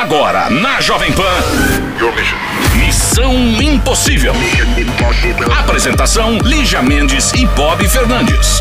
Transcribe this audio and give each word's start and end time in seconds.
Agora, 0.00 0.48
na 0.48 0.80
Jovem 0.80 1.12
Pan. 1.12 1.24
Missão 2.76 3.34
Impossível. 3.34 4.32
Apresentação: 5.58 6.38
Lígia 6.38 6.80
Mendes 6.80 7.32
e 7.32 7.44
Bob 7.46 7.86
Fernandes. 7.88 8.60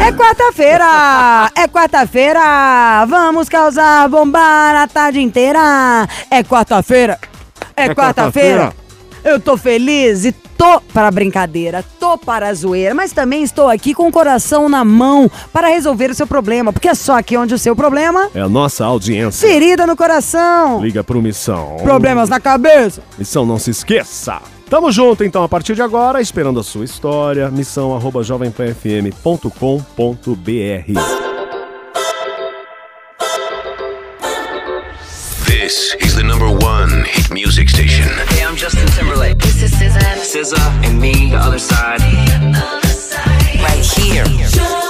É 0.00 0.12
quarta-feira! 0.12 1.50
É 1.56 1.66
quarta-feira! 1.66 3.04
Vamos 3.08 3.48
causar 3.48 4.08
bombar 4.08 4.76
a 4.76 4.86
tarde 4.86 5.20
inteira! 5.20 6.06
É 6.30 6.44
quarta-feira! 6.44 7.18
É 7.74 7.92
quarta-feira! 7.92 8.72
Eu 9.24 9.38
tô 9.38 9.56
feliz 9.56 10.24
e 10.24 10.32
tô 10.32 10.80
para 10.92 11.08
a 11.08 11.10
brincadeira, 11.10 11.84
tô 11.98 12.18
para 12.18 12.48
a 12.48 12.54
zoeira, 12.54 12.94
mas 12.94 13.12
também 13.12 13.42
estou 13.42 13.68
aqui 13.68 13.94
com 13.94 14.08
o 14.08 14.12
coração 14.12 14.68
na 14.68 14.84
mão 14.84 15.30
para 15.52 15.68
resolver 15.68 16.10
o 16.10 16.14
seu 16.14 16.26
problema, 16.26 16.72
porque 16.72 16.88
é 16.88 16.94
só 16.94 17.18
aqui 17.18 17.36
onde 17.36 17.54
o 17.54 17.58
seu 17.58 17.76
problema. 17.76 18.28
É 18.34 18.40
a 18.40 18.48
nossa 18.48 18.84
audiência. 18.84 19.48
Ferida 19.48 19.86
no 19.86 19.96
coração! 19.96 20.82
Liga 20.82 21.04
pro 21.04 21.22
Missão. 21.22 21.76
Problemas 21.82 22.28
na 22.28 22.40
cabeça! 22.40 23.02
Missão, 23.18 23.46
não 23.46 23.58
se 23.58 23.70
esqueça. 23.70 24.40
Tamo 24.68 24.90
junto 24.90 25.22
então 25.22 25.42
a 25.42 25.48
partir 25.48 25.74
de 25.74 25.82
agora, 25.82 26.20
esperando 26.20 26.58
a 26.58 26.64
sua 26.64 26.84
história. 26.84 27.50
Missão 27.50 27.94
arroba 27.94 28.22
jovempanfm.com.br. 28.22 31.00
This 35.46 35.94
is 36.00 36.14
the 36.16 36.22
number 36.22 36.48
one 36.48 37.04
hit 37.04 37.30
music 37.30 37.68
station. 37.68 38.08
Hey, 38.30 38.44
I'm 38.44 38.56
Justin 38.56 38.86
This 39.30 39.62
is 39.62 39.72
SZA. 39.72 40.52
SZA 40.52 40.84
and 40.84 41.00
me, 41.00 41.30
the 41.30 41.36
other 41.36 41.58
side. 41.58 42.00
Right 43.62 43.84
here. 43.84 44.81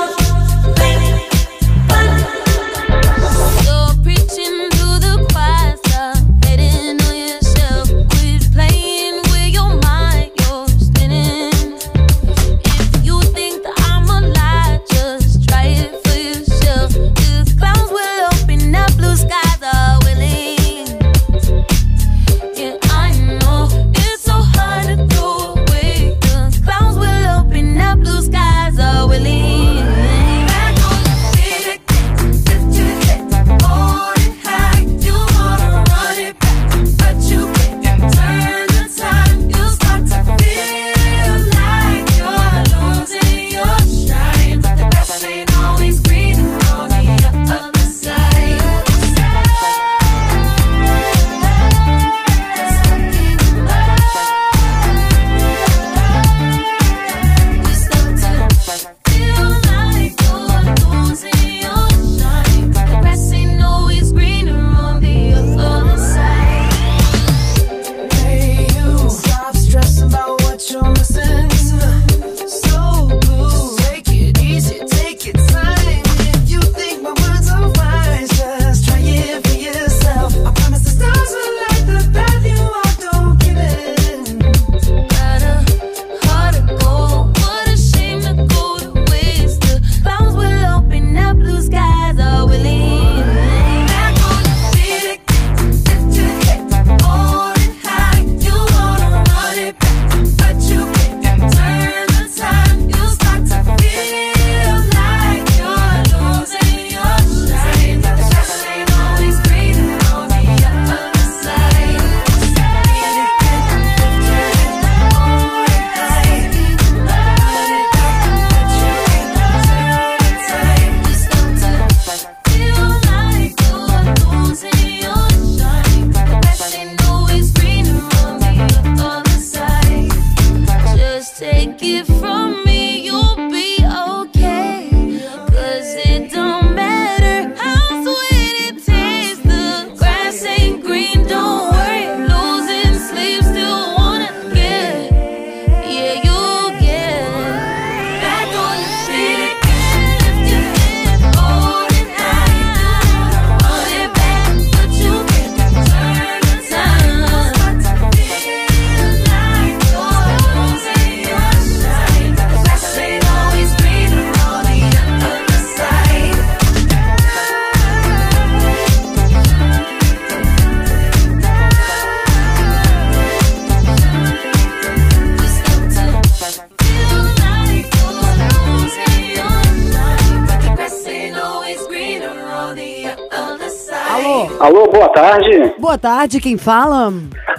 Tarde. 186.03 186.41
Quem 186.41 186.59
fala? 186.59 187.13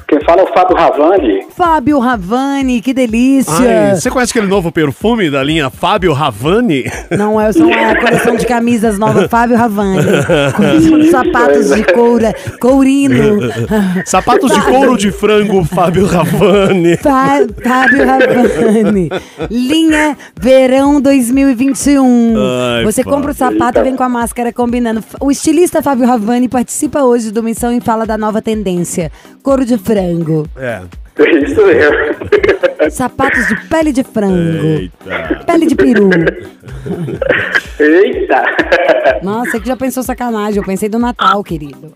Quem 0.08 0.20
fala 0.22 0.42
é 0.42 0.44
o 0.44 0.54
Fábio 0.54 0.76
Ravani. 0.76 1.48
Fábio 1.56 2.00
Ravani, 2.00 2.82
que 2.82 2.94
delícia! 2.94 3.92
Ai, 3.92 3.96
você 3.96 4.10
conhece 4.10 4.32
aquele 4.32 4.48
novo 4.48 4.72
perfume 4.72 5.30
da 5.30 5.44
linha 5.44 5.70
Fábio 5.70 6.12
Ravani? 6.14 6.86
Não, 7.16 7.40
é 7.40 7.52
só 7.54 7.64
uma 7.64 7.96
coleção 7.96 8.36
de 8.36 8.46
camisas 8.46 8.98
nova, 8.98 9.28
Fábio 9.30 9.56
Ravani. 9.56 10.02
Com 10.88 11.12
sapatos 11.12 11.76
de 11.76 11.84
coura, 11.94 12.34
courino. 12.60 13.40
Sapatos 14.06 14.52
de 14.52 14.62
couro 14.62 14.98
de 14.98 15.12
frango 15.12 15.64
Fábio 15.64 16.06
Ravani. 16.08 16.98
Fá- 16.98 17.46
Fábio 17.64 18.06
Ravani. 18.06 19.10
Linha 19.50 20.18
Verão 20.40 21.00
2021. 21.00 22.34
Ai, 22.78 22.84
Você 22.84 23.04
compra 23.04 23.32
o 23.32 23.34
sapato 23.36 23.80
e 23.80 23.84
vem 23.84 23.96
com 23.96 24.04
a 24.04 24.10
máscara 24.10 24.52
combinando. 24.52 25.04
O 25.20 25.32
estilista 25.32 25.82
Fábio 25.84 26.08
Ravani 26.08 26.50
participa 26.50 27.04
hoje 27.04 27.32
do 27.32 27.44
Missão 27.44 27.72
e 27.72 27.80
fala 27.80 28.06
da 28.06 28.18
nova 28.18 28.42
tendência: 28.42 29.12
couro 29.44 29.64
de 29.66 29.78
frango. 29.78 30.48
É. 30.58 30.82
Isso 31.20 31.66
mesmo. 31.66 32.90
Sapatos 32.90 33.48
de 33.48 33.56
pele 33.68 33.92
de 33.92 34.04
frango. 34.04 34.66
Eita. 34.66 35.44
Pele 35.46 35.66
de 35.68 35.76
peru. 35.76 36.10
Eita. 37.80 38.44
Nossa, 39.22 39.52
você 39.52 39.60
que 39.60 39.68
já 39.68 39.78
pensou 39.78 40.04
sacanagem. 40.04 40.58
Eu 40.58 40.66
pensei 40.66 40.90
do 40.90 41.00
Natal, 41.00 41.44
querido. 41.44 41.94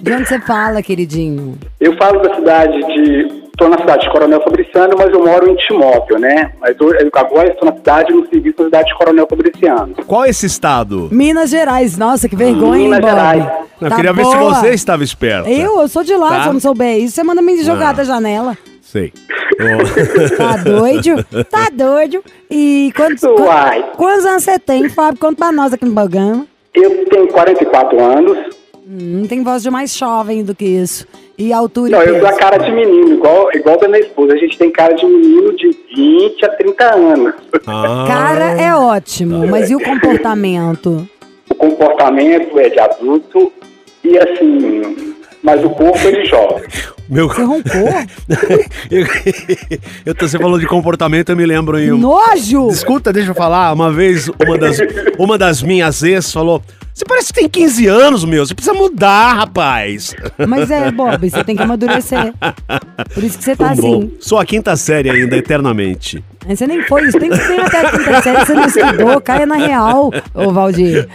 De 0.00 0.12
onde 0.12 0.28
você 0.28 0.40
fala, 0.40 0.82
queridinho? 0.82 1.58
Eu 1.80 1.96
falo 1.96 2.20
da 2.20 2.34
cidade 2.36 2.78
de. 2.86 3.49
Estou 3.60 3.68
na 3.68 3.76
cidade 3.78 4.04
de 4.06 4.10
Coronel 4.10 4.40
Fabriciano, 4.42 4.94
mas 4.96 5.10
eu 5.12 5.22
moro 5.22 5.50
em 5.50 5.54
Timóteo, 5.56 6.18
né? 6.18 6.50
Mas 6.58 6.74
eu, 6.80 6.94
eu 6.94 7.10
agora 7.14 7.46
estou 7.52 7.68
na 7.70 7.76
cidade, 7.76 8.10
no 8.10 8.26
serviço 8.26 8.56
da 8.56 8.64
cidade 8.64 8.88
de 8.88 8.94
Coronel 8.96 9.26
Fabriciano. 9.28 9.94
Qual 10.06 10.24
é 10.24 10.30
esse 10.30 10.46
estado? 10.46 11.10
Minas 11.12 11.50
Gerais. 11.50 11.98
Nossa, 11.98 12.26
que 12.26 12.34
vergonha, 12.34 12.84
Minas 12.84 13.00
hein, 13.00 13.04
Bob? 13.04 13.10
Gerais. 13.10 13.44
Eu 13.78 13.88
Tá 13.90 13.96
queria 13.96 14.12
ver 14.14 14.24
se 14.24 14.34
boa. 14.34 14.54
você 14.54 14.70
estava 14.70 15.04
esperta. 15.04 15.50
Eu, 15.50 15.78
eu 15.82 15.88
sou 15.88 16.02
de 16.02 16.16
lá, 16.16 16.28
Tá. 16.30 16.42
se 16.44 16.48
eu 16.48 16.52
não 16.54 16.60
souber 16.60 16.96
isso, 17.00 17.14
você 17.16 17.22
manda 17.22 17.42
me 17.42 17.62
jogar 17.62 17.90
Ah. 17.90 17.92
da 17.92 18.04
janela. 18.04 18.56
Sei. 18.80 19.12
Ô, 19.60 20.36
Tá 20.38 20.56
doido? 20.56 21.24
Tá 21.50 21.66
doido? 21.76 22.24
E 22.50 22.90
quantos, 22.96 23.20
quan- 23.20 23.42
Uai. 23.44 23.84
quantos 23.94 24.24
anos 24.24 24.42
você 24.42 24.58
tem, 24.58 24.88
Fábio? 24.88 25.20
Conta 25.20 25.36
pra 25.36 25.52
nós 25.52 25.70
aqui 25.74 25.84
no 25.84 25.92
programa. 25.92 26.46
Eu 26.72 27.04
tenho 27.10 27.28
44 27.28 28.02
anos. 28.02 28.38
Hum, 28.88 29.26
tem 29.28 29.42
voz 29.44 29.62
de 29.62 29.70
mais 29.70 29.94
jovem 29.94 30.42
do 30.42 30.54
que 30.54 30.64
isso. 30.64 31.06
E 31.42 31.52
altura 31.54 31.90
Não, 31.92 32.00
eu 32.02 32.14
peso. 32.14 32.20
dou 32.20 32.28
a 32.28 32.32
cara 32.38 32.58
de 32.58 32.70
menino, 32.70 33.14
igual, 33.14 33.48
igual 33.54 33.78
da 33.80 33.88
minha 33.88 34.00
esposa. 34.00 34.34
A 34.34 34.36
gente 34.36 34.58
tem 34.58 34.70
cara 34.70 34.92
de 34.94 35.06
menino 35.06 35.56
de 35.56 35.70
20 35.96 36.44
a 36.44 36.48
30 36.50 36.94
anos. 36.94 37.34
ah, 37.66 38.04
Cara 38.06 38.60
é 38.60 38.74
ótimo, 38.74 39.46
mas 39.46 39.70
e 39.70 39.74
o 39.74 39.80
comportamento? 39.80 41.08
O 41.48 41.54
comportamento 41.54 42.58
é 42.58 42.68
de 42.68 42.78
adulto 42.78 43.50
e 44.04 44.18
assim, 44.18 45.14
mas 45.42 45.64
o 45.64 45.70
corpo 45.70 45.98
é 46.06 46.12
de 46.12 46.24
jovem. 46.26 46.62
meu... 47.08 47.26
Você 47.28 47.42
roncou? 47.42 47.88
eu, 48.90 49.06
eu 50.06 50.14
tô- 50.14 50.28
você 50.28 50.38
falou 50.38 50.58
de 50.58 50.66
comportamento, 50.66 51.30
eu 51.30 51.36
me 51.36 51.46
lembro 51.46 51.78
em 51.78 51.90
um... 51.92 51.98
Nojo! 51.98 52.68
Escuta, 52.68 53.12
deixa 53.12 53.30
eu 53.30 53.34
falar. 53.34 53.72
Uma 53.72 53.90
vez, 53.90 54.28
uma 54.28 54.58
das, 54.58 54.78
uma 55.18 55.38
das 55.38 55.62
minhas 55.62 56.02
ex 56.02 56.30
falou: 56.32 56.62
Você 57.00 57.04
parece 57.06 57.32
que 57.32 57.40
tem 57.40 57.48
15 57.48 57.86
anos, 57.86 58.24
meu. 58.26 58.44
Você 58.44 58.54
precisa 58.54 58.74
mudar, 58.76 59.32
rapaz. 59.32 60.14
Mas 60.46 60.70
é, 60.70 60.90
Bob, 60.90 61.30
você 61.30 61.42
tem 61.42 61.56
que 61.56 61.62
amadurecer. 61.62 62.34
Por 63.14 63.24
isso 63.24 63.38
que 63.38 63.44
você 63.44 63.56
tá 63.56 63.74
bom. 63.74 64.00
assim. 64.00 64.12
Sou 64.20 64.38
a 64.38 64.44
quinta 64.44 64.76
série 64.76 65.08
ainda, 65.08 65.34
eternamente. 65.34 66.22
Mas 66.46 66.58
Você 66.58 66.66
nem 66.66 66.82
foi 66.82 67.08
isso, 67.08 67.18
tem 67.18 67.30
que 67.30 67.38
ter 67.38 67.58
até 67.58 67.86
a 67.86 67.90
quinta 67.90 68.20
série, 68.20 68.44
você 68.44 68.52
não 68.52 68.66
estudou, 68.66 69.18
caia 69.22 69.46
na 69.46 69.54
real, 69.56 70.10
ô 70.34 70.50
Valdir. 70.52 71.08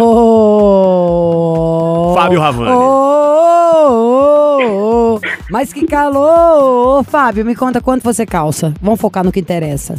Ô. 0.00 2.12
Fábio 2.14 2.38
Ravani. 2.38 2.70
Ô, 2.70 3.88
ô, 3.88 4.60
ô, 4.60 5.14
ô. 5.16 5.20
Mas 5.50 5.72
que 5.72 5.84
calor! 5.88 7.00
Ô, 7.00 7.02
Fábio, 7.02 7.44
me 7.44 7.56
conta 7.56 7.80
quanto 7.80 8.04
você 8.04 8.24
calça. 8.24 8.72
Vamos 8.80 9.00
focar 9.00 9.24
no 9.24 9.32
que 9.32 9.40
interessa. 9.40 9.96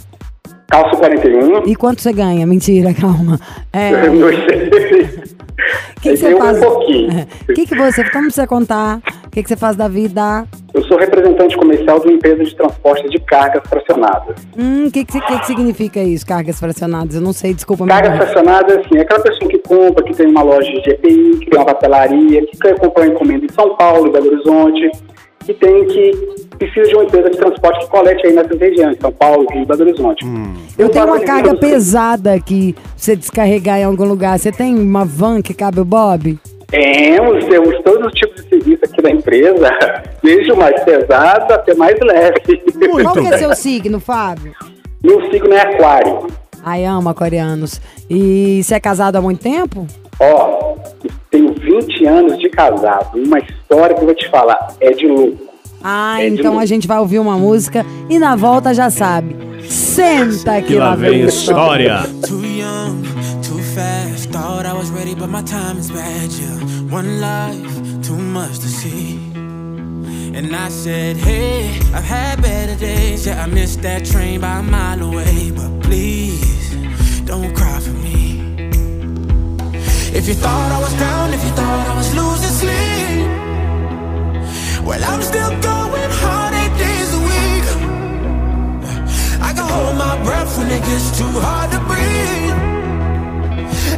Calço 0.69 0.95
41. 0.97 1.67
E 1.67 1.75
quanto 1.75 2.01
você 2.01 2.13
ganha? 2.13 2.47
Mentira, 2.47 2.93
calma. 2.93 3.37
É, 3.73 3.91
Eu 3.91 4.13
não 4.13 4.29
sei. 4.29 5.22
O 6.09 6.09
que, 6.09 6.09
que 6.11 6.17
você 6.17 6.35
faz? 6.35 6.57
um 6.57 6.61
pouquinho. 6.61 7.27
O 7.49 7.53
que, 7.53 7.65
que 7.65 7.75
você. 7.75 8.09
Como 8.09 8.31
você 8.31 8.47
contar? 8.47 8.99
O 9.25 9.29
que, 9.29 9.43
que 9.43 9.49
você 9.49 9.55
faz 9.55 9.75
da 9.75 9.87
vida? 9.87 10.45
Eu 10.73 10.83
sou 10.83 10.97
representante 10.97 11.55
comercial 11.55 11.99
de 11.99 12.07
uma 12.07 12.13
empresa 12.15 12.43
de 12.43 12.55
transporte 12.55 13.07
de 13.09 13.19
cargas 13.19 13.61
fracionadas. 13.67 14.35
Hum, 14.57 14.87
o 14.87 14.91
que, 14.91 15.05
que, 15.05 15.21
que, 15.21 15.39
que 15.39 15.45
significa 15.45 16.01
isso, 16.01 16.25
cargas 16.25 16.59
fracionadas? 16.59 17.15
Eu 17.15 17.21
não 17.21 17.31
sei, 17.33 17.53
desculpa. 17.53 17.85
Cargas 17.85 18.17
fracionadas, 18.17 18.77
assim, 18.77 18.97
é 18.97 19.01
aquela 19.01 19.21
pessoa 19.21 19.49
que 19.49 19.59
compra, 19.59 20.03
que 20.03 20.13
tem 20.13 20.27
uma 20.27 20.41
loja 20.41 20.71
de 20.71 20.89
EPI, 20.89 21.37
que 21.39 21.49
tem 21.49 21.59
uma 21.59 21.65
papelaria, 21.65 22.45
que 22.45 22.57
uma 22.97 23.07
encomenda 23.07 23.45
em 23.45 23.53
São 23.53 23.75
Paulo, 23.75 24.07
em 24.07 24.11
Belo 24.11 24.27
Horizonte, 24.27 24.91
que 25.45 25.53
tem 25.53 25.85
que 25.87 26.11
precisa 26.57 26.87
de 26.87 26.95
uma 26.95 27.03
empresa 27.03 27.29
de 27.29 27.37
transporte 27.37 27.79
que 27.79 27.91
colete 27.91 28.27
aí 28.27 28.33
nessas 28.33 28.59
regiões, 28.59 28.97
São 28.99 29.11
Paulo, 29.11 29.45
Rio 29.51 29.63
e 29.63 29.65
Belo 29.65 29.81
Horizonte. 29.81 30.25
Eu 30.77 30.89
tenho 30.89 31.05
uma 31.05 31.19
carga 31.19 31.55
pesada 31.55 32.33
aqui, 32.33 32.73
pra 32.73 32.83
você 32.95 33.15
descarregar 33.15 33.79
em 33.79 33.83
algum 33.83 34.05
lugar. 34.05 34.37
Você 34.39 34.51
tem 34.51 34.75
uma 34.75 35.05
van 35.05 35.41
que 35.41 35.53
cabe 35.53 35.79
o 35.79 35.85
Bob? 35.85 36.39
Temos, 36.67 37.45
temos 37.45 37.79
todos 37.83 38.07
os 38.07 38.13
tipos 38.13 38.43
de 38.43 38.49
serviço 38.49 38.85
aqui 38.85 39.01
da 39.01 39.11
empresa, 39.11 39.69
desde 40.23 40.51
o 40.51 40.57
mais 40.57 40.81
pesado 40.83 41.53
até 41.53 41.75
mais 41.75 41.99
leve. 41.99 42.41
Qual 43.03 43.13
que 43.13 43.27
é 43.27 43.37
seu 43.37 43.55
signo, 43.55 43.99
Fábio? 43.99 44.53
Meu 45.03 45.21
signo 45.29 45.53
é 45.53 45.61
aquário. 45.61 46.27
Ai, 46.63 46.85
amo 46.85 47.09
aquarianos. 47.09 47.81
E 48.09 48.63
você 48.63 48.75
é 48.75 48.79
casado 48.79 49.17
há 49.17 49.21
muito 49.21 49.41
tempo? 49.41 49.85
Ó, 50.19 50.75
tenho 51.29 51.53
20 51.53 52.05
anos 52.05 52.37
de 52.39 52.49
casado. 52.49 53.17
Uma 53.17 53.39
história 53.39 53.95
que 53.95 54.01
eu 54.01 54.05
vou 54.05 54.15
te 54.15 54.29
falar 54.29 54.73
é 54.79 54.91
de 54.91 55.07
louco. 55.07 55.37
Ah, 55.83 56.21
É 56.21 56.27
então 56.29 56.51
novo. 56.53 56.59
a 56.59 56.65
gente 56.65 56.87
vai 56.87 56.97
ouvir 56.99 57.19
uma 57.19 57.37
música 57.37 57.85
e 58.09 58.17
na 58.17 58.35
volta 58.35 58.73
já 58.73 58.89
sabe. 58.89 59.35
Senta 59.67 60.61
que, 60.61 60.67
Que 60.69 60.75
lá 60.75 60.95
vem 60.95 61.21
história. 61.25 61.99
história. 62.05 62.27
Too 62.27 62.43
young, 62.45 63.01
too 63.41 63.59
fast. 63.75 64.29
Thought 64.31 64.65
I 64.65 64.73
was 64.73 64.89
ready, 64.91 65.13
but 65.15 65.29
my 65.29 65.43
time 65.43 65.77
is 65.79 65.89
bad. 65.91 66.31
Yeah, 66.31 66.95
one 66.95 67.19
life, 67.19 68.01
too 68.01 68.17
much 68.17 68.59
to 68.59 68.67
see. 68.67 69.19
And 70.35 70.55
I 70.55 70.69
said, 70.69 71.17
Hey, 71.17 71.69
I've 71.93 72.03
had 72.05 72.41
better 72.41 72.75
days. 72.75 73.25
Yeah, 73.27 73.43
I 73.43 73.47
missed 73.47 73.81
that 73.83 74.05
train 74.05 74.39
by 74.41 74.59
a 74.59 74.63
mile 74.63 75.01
away. 75.03 75.51
But 75.51 75.81
please, 75.81 76.75
don't 77.25 77.53
cry. 77.55 77.79
If 80.23 80.29
you 80.29 80.35
thought 80.35 80.71
I 80.71 80.79
was 80.79 80.93
down, 80.93 81.33
if 81.33 81.43
you 81.43 81.51
thought 81.51 81.85
I 81.85 81.95
was 81.97 82.09
losing 82.15 82.55
sleep, 82.63 83.27
well, 84.87 85.03
I'm 85.03 85.21
still 85.21 85.49
going 85.49 86.11
hard 86.21 86.53
eight 86.63 86.75
days 86.79 87.09
a 87.19 87.21
week. 87.31 87.65
I 89.43 89.51
can 89.51 89.67
hold 89.67 89.97
my 89.97 90.15
breath 90.23 90.57
when 90.57 90.71
it 90.71 90.79
gets 90.79 91.17
too 91.19 91.27
hard 91.27 91.71
to 91.75 91.79
breathe. 91.91 92.55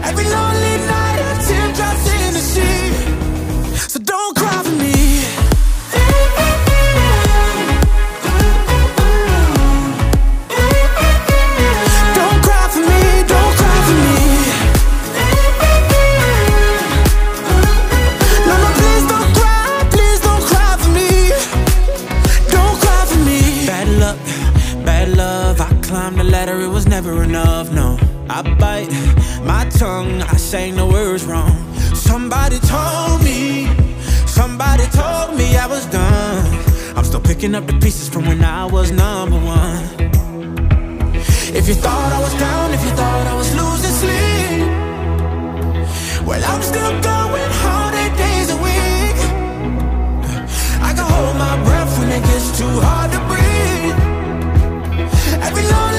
Every 0.01 0.25
lonely 0.25 0.75
night, 0.89 1.19
a 1.29 1.31
tear 1.45 1.67
drops 1.77 2.05
in 2.09 2.33
the 2.33 2.41
sea. 2.41 2.84
Tongue, 29.77 30.21
I 30.21 30.37
say 30.37 30.71
no 30.71 30.87
words 30.87 31.25
wrong. 31.25 31.73
Somebody 31.93 32.59
told 32.59 33.23
me, 33.23 33.67
somebody 34.25 34.85
told 34.87 35.37
me 35.37 35.57
I 35.57 35.67
was 35.67 35.85
done. 35.87 36.45
I'm 36.95 37.03
still 37.03 37.21
picking 37.21 37.55
up 37.55 37.65
the 37.67 37.73
pieces 37.73 38.09
from 38.09 38.25
when 38.25 38.43
I 38.43 38.65
was 38.65 38.91
number 38.91 39.37
one. 39.37 39.83
If 41.59 41.67
you 41.67 41.75
thought 41.75 42.11
I 42.13 42.19
was 42.19 42.33
down, 42.39 42.73
if 42.73 42.83
you 42.83 42.91
thought 42.91 43.27
I 43.27 43.35
was 43.35 43.49
losing 43.59 43.95
sleep, 44.01 44.67
well, 46.27 46.43
I'm 46.43 46.61
still 46.61 47.01
going 47.01 47.25
eight 48.05 48.15
days 48.17 48.49
a 48.55 48.57
week. 48.67 49.17
I 50.87 50.91
can 50.95 51.05
hold 51.13 51.35
my 51.37 51.55
breath 51.65 51.91
when 51.99 52.09
it 52.17 52.23
gets 52.29 52.57
too 52.59 52.75
hard 52.87 53.09
to 53.15 53.19
breathe. 53.29 53.99
Every 55.47 55.65
lonely 55.73 55.94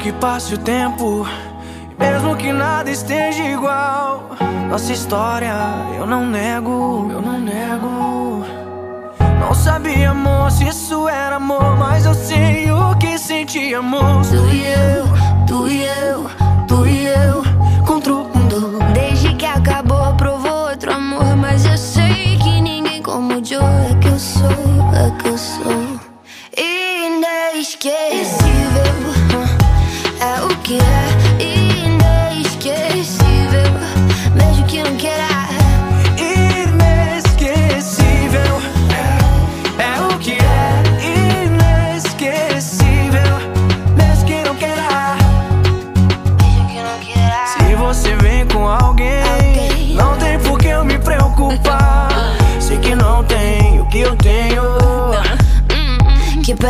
que 0.00 0.12
passe 0.12 0.54
o 0.54 0.58
tempo, 0.58 1.26
mesmo 1.98 2.34
que 2.34 2.50
nada 2.52 2.90
esteja 2.90 3.44
igual, 3.44 4.30
nossa 4.70 4.94
história 4.94 5.52
eu 5.94 6.06
não 6.06 6.24
nego, 6.26 7.10
eu 7.12 7.20
não 7.20 7.38
nego. 7.38 8.46
Não 9.38 9.52
sabia, 9.54 10.10
amor, 10.10 10.50
se 10.50 10.68
isso 10.68 11.06
era 11.06 11.36
amor, 11.36 11.76
mas 11.76 12.06
eu 12.06 12.14
sei 12.14 12.70
o 12.70 12.96
que 12.96 13.18
sentíamos. 13.18 14.28
Tu 14.28 14.46
e 14.46 14.66
eu, 14.66 15.06
tu 15.46 15.68
e 15.68 15.82
eu, 15.82 16.30
tu 16.66 16.86
e 16.86 17.06
eu, 17.06 17.42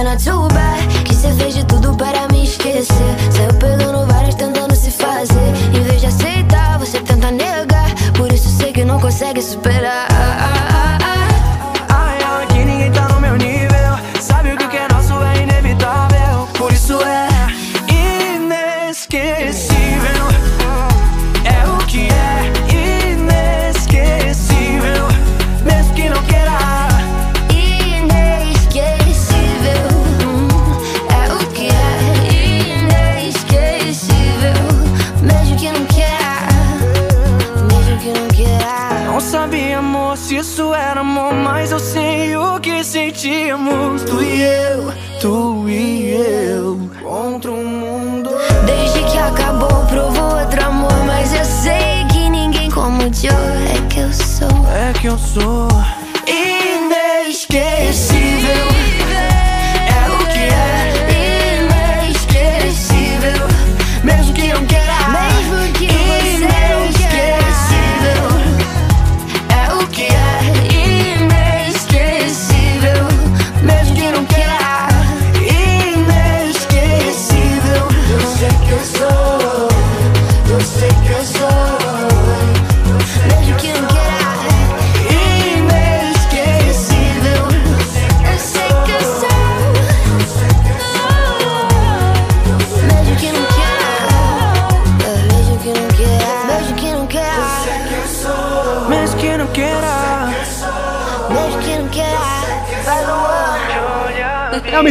pena 0.00 0.16
too 0.16 0.48
bad 0.48 1.04
Que 1.04 1.14
cê 1.14 1.30
fez 1.34 1.54
de 1.54 1.64
tudo 1.64 1.94
para 1.94 2.26
me 2.28 2.44
esquecer. 2.44 3.14
Saiu 3.30 3.52
pegando 3.58 4.06
várias 4.06 4.34
tentando 4.34 4.74
se 4.74 4.90
fazer. 4.90 5.50
Em 5.74 5.82
vez 5.82 6.00
de 6.00 6.06
aceitar, 6.06 6.78
você 6.78 7.00
tenta 7.00 7.30
negar. 7.30 7.90
Por 8.16 8.32
isso 8.32 8.48
sei 8.48 8.72
que 8.72 8.84
não 8.84 8.98
consegue 8.98 9.42
superar 9.42 10.09
É 53.02 53.88
que 53.88 54.00
eu 54.00 54.12
sou. 54.12 54.66
É 54.68 54.92
que 54.92 55.06
eu 55.06 55.18
sou 55.18 55.68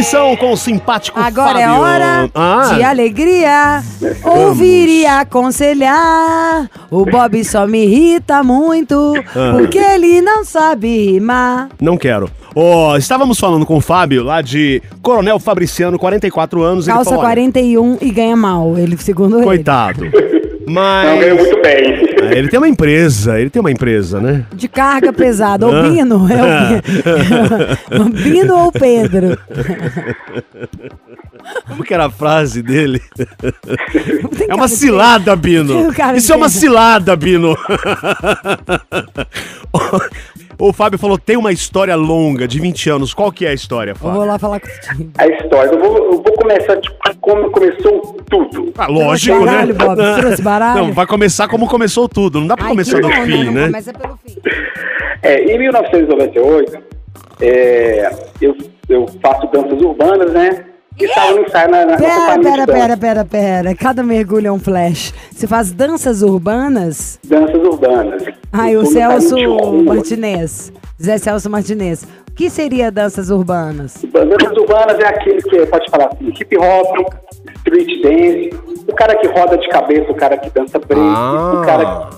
missão 0.00 0.34
com 0.36 0.52
o 0.52 0.56
simpático 0.56 1.18
Agora 1.20 1.48
Fábio. 1.48 1.62
é 1.62 1.70
hora 1.72 2.30
Ah, 2.34 2.72
de 2.74 2.82
alegria. 2.82 3.82
Ouvir 4.24 4.88
e 4.88 5.06
aconselhar. 5.06 6.68
O 6.90 7.04
Bob 7.04 7.44
só 7.44 7.66
me 7.66 7.84
irrita 7.84 8.42
muito. 8.42 9.14
Ah. 9.36 9.52
Porque 9.58 9.78
ele 9.78 10.20
não 10.22 10.42
sabe 10.44 11.12
rimar. 11.12 11.68
Não 11.80 11.96
quero. 11.98 12.30
Ó, 12.54 12.96
estávamos 12.96 13.38
falando 13.38 13.64
com 13.66 13.76
o 13.76 13.80
Fábio, 13.80 14.24
lá 14.24 14.40
de 14.42 14.82
Coronel 15.02 15.38
Fabriciano, 15.38 15.98
44 15.98 16.62
anos. 16.62 16.88
ele 16.88 16.94
Calça 16.96 17.10
falou, 17.10 17.24
olha, 17.24 17.34
41 17.34 17.98
e 18.00 18.10
ganha 18.10 18.36
mal. 18.36 18.76
Ele, 18.78 18.96
segundo 18.98 19.36
ele. 19.36 19.44
Coitado. 19.44 20.04
Não 20.70 20.82
Mas. 20.82 21.20
ganhou 21.20 21.38
muito 21.38 21.62
bem. 21.62 22.06
Ah, 22.22 22.34
Ele 22.34 22.48
tem 22.48 22.58
uma 22.58 22.68
empresa, 22.68 23.40
ele 23.40 23.50
tem 23.50 23.60
uma 23.60 23.70
empresa, 23.72 24.20
né? 24.20 24.44
De 24.54 24.68
carga 24.68 25.12
pesada. 25.12 25.66
O 25.66 25.82
Bino. 25.90 26.26
É 26.30 26.42
o 26.42 28.00
Bino. 28.00 28.04
o 28.04 28.08
Bino 28.10 28.56
ou 28.56 28.68
o 28.68 28.72
Pedro? 28.72 29.36
Como 31.66 31.82
que 31.82 31.92
era 31.94 32.06
a 32.06 32.10
frase 32.10 32.62
dele? 32.62 33.02
É 34.48 34.54
uma 34.54 34.68
cilada, 34.68 35.34
Bino. 35.34 35.90
Isso 36.16 36.32
é 36.32 36.36
uma 36.36 36.48
cilada, 36.48 37.16
Bino. 37.16 37.56
O 40.60 40.74
Fábio 40.74 40.98
falou, 40.98 41.16
tem 41.18 41.38
uma 41.38 41.50
história 41.52 41.96
longa, 41.96 42.46
de 42.46 42.60
20 42.60 42.90
anos. 42.90 43.14
Qual 43.14 43.32
que 43.32 43.46
é 43.46 43.48
a 43.48 43.54
história, 43.54 43.92
Eu 43.92 43.94
vou 43.94 44.12
Fábio? 44.12 44.26
lá 44.26 44.38
falar 44.38 44.60
contigo. 44.60 45.10
A 45.16 45.26
história, 45.26 45.70
eu 45.70 45.78
vou, 45.80 45.96
eu 45.96 46.22
vou 46.22 46.34
começar 46.34 46.76
tipo, 46.76 46.96
como 47.20 47.50
começou 47.50 48.16
tudo. 48.28 48.72
Ah, 48.76 48.86
lógico, 48.86 49.38
Trouxe 49.38 49.46
baralho, 49.72 49.74
né? 49.74 49.84
Bob? 49.84 50.20
Trouxe 50.20 50.42
baralho? 50.42 50.78
Não, 50.80 50.92
vai 50.92 51.06
começar 51.06 51.48
como 51.48 51.66
começou 51.66 52.06
tudo. 52.08 52.40
Não 52.40 52.46
dá 52.46 52.56
pra 52.56 52.66
Ai, 52.66 52.70
começar 52.72 52.96
que 52.96 53.02
do 53.02 53.08
bom, 53.08 53.24
fim, 53.24 53.44
não, 53.44 53.52
né? 53.52 53.66
Começa 53.66 53.92
pelo 53.92 54.18
fim. 54.18 54.36
É, 55.22 55.52
em 55.52 55.58
1998, 55.58 56.78
é, 57.42 58.10
eu, 58.40 58.56
eu 58.88 59.06
faço 59.22 59.46
danças 59.48 59.78
urbanas, 59.82 60.32
né? 60.32 60.64
E 60.98 61.04
estava 61.04 61.32
no 61.32 61.42
ensaio 61.42 61.70
na, 61.70 61.84
na 61.84 61.96
Pera, 61.98 62.38
pera, 62.40 62.66
pera, 62.66 62.96
pera, 62.96 63.24
pera. 63.26 63.74
Cada 63.74 64.02
mergulho 64.02 64.46
é 64.48 64.52
um 64.52 64.58
flash. 64.58 65.12
Você 65.30 65.46
faz 65.46 65.72
danças 65.72 66.22
urbanas? 66.22 67.18
Danças 67.26 67.54
urbanas. 67.62 68.22
Ai, 68.52 68.76
o 68.76 68.84
Celso. 68.86 69.36
Martinez. 69.84 70.72
Zé 71.02 71.18
Celso 71.18 71.48
Martinez. 71.48 72.02
O 72.30 72.32
que 72.34 72.48
seria 72.50 72.90
danças 72.90 73.30
urbanas? 73.30 73.98
Danças 74.12 74.56
urbanas 74.56 74.98
é 74.98 75.06
aquele 75.06 75.42
que 75.42 75.66
pode 75.66 75.90
falar 75.90 76.06
assim, 76.12 76.28
hip 76.28 76.56
hop, 76.56 77.12
street 77.58 78.02
dance, 78.02 78.50
o 78.88 78.94
cara 78.94 79.14
que 79.16 79.26
roda 79.28 79.58
de 79.58 79.68
cabeça, 79.68 80.10
o 80.10 80.14
cara 80.14 80.36
que 80.38 80.48
dança 80.50 80.78
break, 80.78 81.00
o 81.00 81.62
cara 81.64 81.82
Ah. 81.86 82.10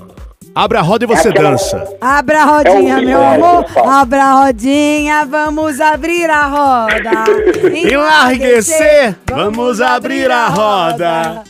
Abre 0.54 0.76
a 0.76 0.82
roda 0.82 1.04
e 1.04 1.06
você 1.08 1.28
aquela- 1.30 1.50
dança. 1.52 1.96
Abra 1.98 2.42
a 2.42 2.44
rodinha, 2.44 2.98
É 2.98 3.00
meu 3.00 3.18
que 3.18 3.24
amor. 3.24 3.64
Abra 3.88 4.22
a 4.22 4.44
rodinha, 4.44 5.24
vamos 5.24 5.80
abrir 5.80 6.28
a 6.28 6.46
roda. 6.46 7.10
Enlarguecer, 7.74 9.16
vamos 9.30 9.80
abrir 9.80 10.30
a 10.30 10.48
roda. 10.48 11.42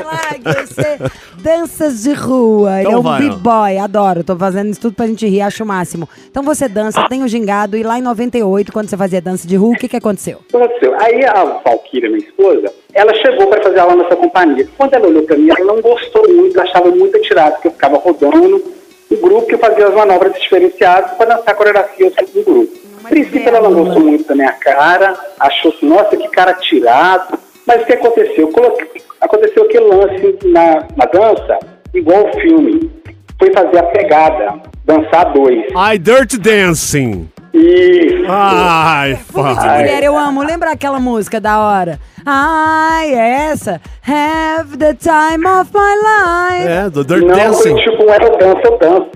Enlarguecer. 0.00 0.98
Danças 1.38 2.02
de 2.02 2.12
rua. 2.12 2.78
Ele 2.80 2.88
Então 2.88 2.92
é 2.92 2.98
um 2.98 3.02
vai, 3.02 3.20
b-boy, 3.20 3.78
adoro. 3.78 4.24
Tô 4.24 4.36
fazendo 4.36 4.70
isso 4.70 4.80
tudo 4.80 4.94
pra 4.94 5.06
gente 5.06 5.26
rir, 5.26 5.40
acho 5.40 5.64
o 5.64 5.66
máximo. 5.66 6.08
Então 6.30 6.42
você 6.42 6.68
dança, 6.68 7.06
tem 7.08 7.22
o 7.22 7.28
gingado. 7.28 7.76
E 7.76 7.82
lá 7.82 7.98
em 7.98 8.02
98, 8.02 8.72
quando 8.72 8.88
você 8.88 8.96
fazia 8.96 9.20
dança 9.20 9.46
de 9.46 9.56
rua, 9.56 9.74
o 9.74 9.78
que 9.78 9.88
que 9.88 9.96
aconteceu? 9.96 10.38
O 10.38 10.44
que 10.50 10.56
aconteceu? 10.56 10.94
Aí 11.00 11.24
a 11.24 11.44
Valkyria, 11.64 12.08
minha 12.10 12.24
esposa, 12.26 12.72
ela 12.94 13.12
chegou 13.14 13.46
para 13.48 13.62
fazer 13.62 13.80
aula 13.80 13.96
nessa 13.96 14.16
companhia. 14.16 14.68
Quando 14.76 14.94
ela 14.94 15.06
olhou 15.08 15.22
para 15.24 15.36
mim, 15.36 15.48
ela 15.50 15.64
não 15.74 15.80
gostou 15.80 16.28
muito, 16.32 16.60
achava 16.60 16.90
muito 16.90 17.16
atirado, 17.16 17.52
porque 17.54 17.68
eu 17.68 17.72
ficava 17.72 17.98
rodando 17.98 18.62
o 19.10 19.16
grupo 19.16 19.46
que 19.46 19.54
eu 19.54 19.58
fazia 19.58 19.88
as 19.88 19.94
manobras 19.94 20.32
diferenciadas 20.40 21.12
para 21.12 21.36
dançar 21.36 21.54
coreografias 21.54 22.14
do 22.34 22.42
grupo. 22.42 22.72
A 23.04 23.08
princípio, 23.08 23.48
ela 23.48 23.60
não 23.68 23.74
gostou 23.84 24.00
muito 24.02 24.28
da 24.28 24.34
minha 24.34 24.52
cara, 24.52 25.18
achou 25.40 25.72
assim, 25.72 25.86
nossa, 25.88 26.16
que 26.16 26.28
cara 26.28 26.54
tirado. 26.54 27.36
Mas 27.66 27.82
o 27.82 27.86
que 27.86 27.92
aconteceu? 27.92 28.48
Coloquei- 28.48 29.01
Aconteceu 29.22 29.62
aquele 29.64 29.86
lance 29.86 30.38
na, 30.44 30.86
na 30.96 31.04
dança, 31.06 31.58
igual 31.94 32.28
o 32.28 32.40
filme. 32.40 32.90
Foi 33.38 33.52
fazer 33.52 33.78
a 33.78 33.82
pegada, 33.84 34.60
dançar 34.84 35.32
dois. 35.32 35.64
Ai, 35.76 35.98
Dirty 35.98 36.38
Dancing. 36.38 37.28
Isso. 37.54 38.24
Ai, 38.28 39.14
de 39.14 39.32
pai. 39.32 39.78
mulher, 39.80 40.02
eu 40.04 40.16
amo. 40.16 40.42
Lembra 40.42 40.70
aquela 40.72 40.98
música 40.98 41.38
da 41.40 41.58
hora? 41.60 41.98
Ai, 42.24 43.12
é 43.14 43.50
essa. 43.50 43.80
Have 44.06 44.76
the 44.78 44.94
time 44.94 45.46
of 45.46 45.70
my 45.74 45.94
life. 46.58 46.66
É, 46.68 46.88
do 46.90 47.04
Dirty 47.04 47.26
Não, 47.26 47.34
Dancing. 47.36 47.74
tipo, 47.76 48.08
era 48.08 48.26
o 48.26 48.36
Dança, 48.38 48.60
eu 48.64 48.78
Danço. 48.78 49.10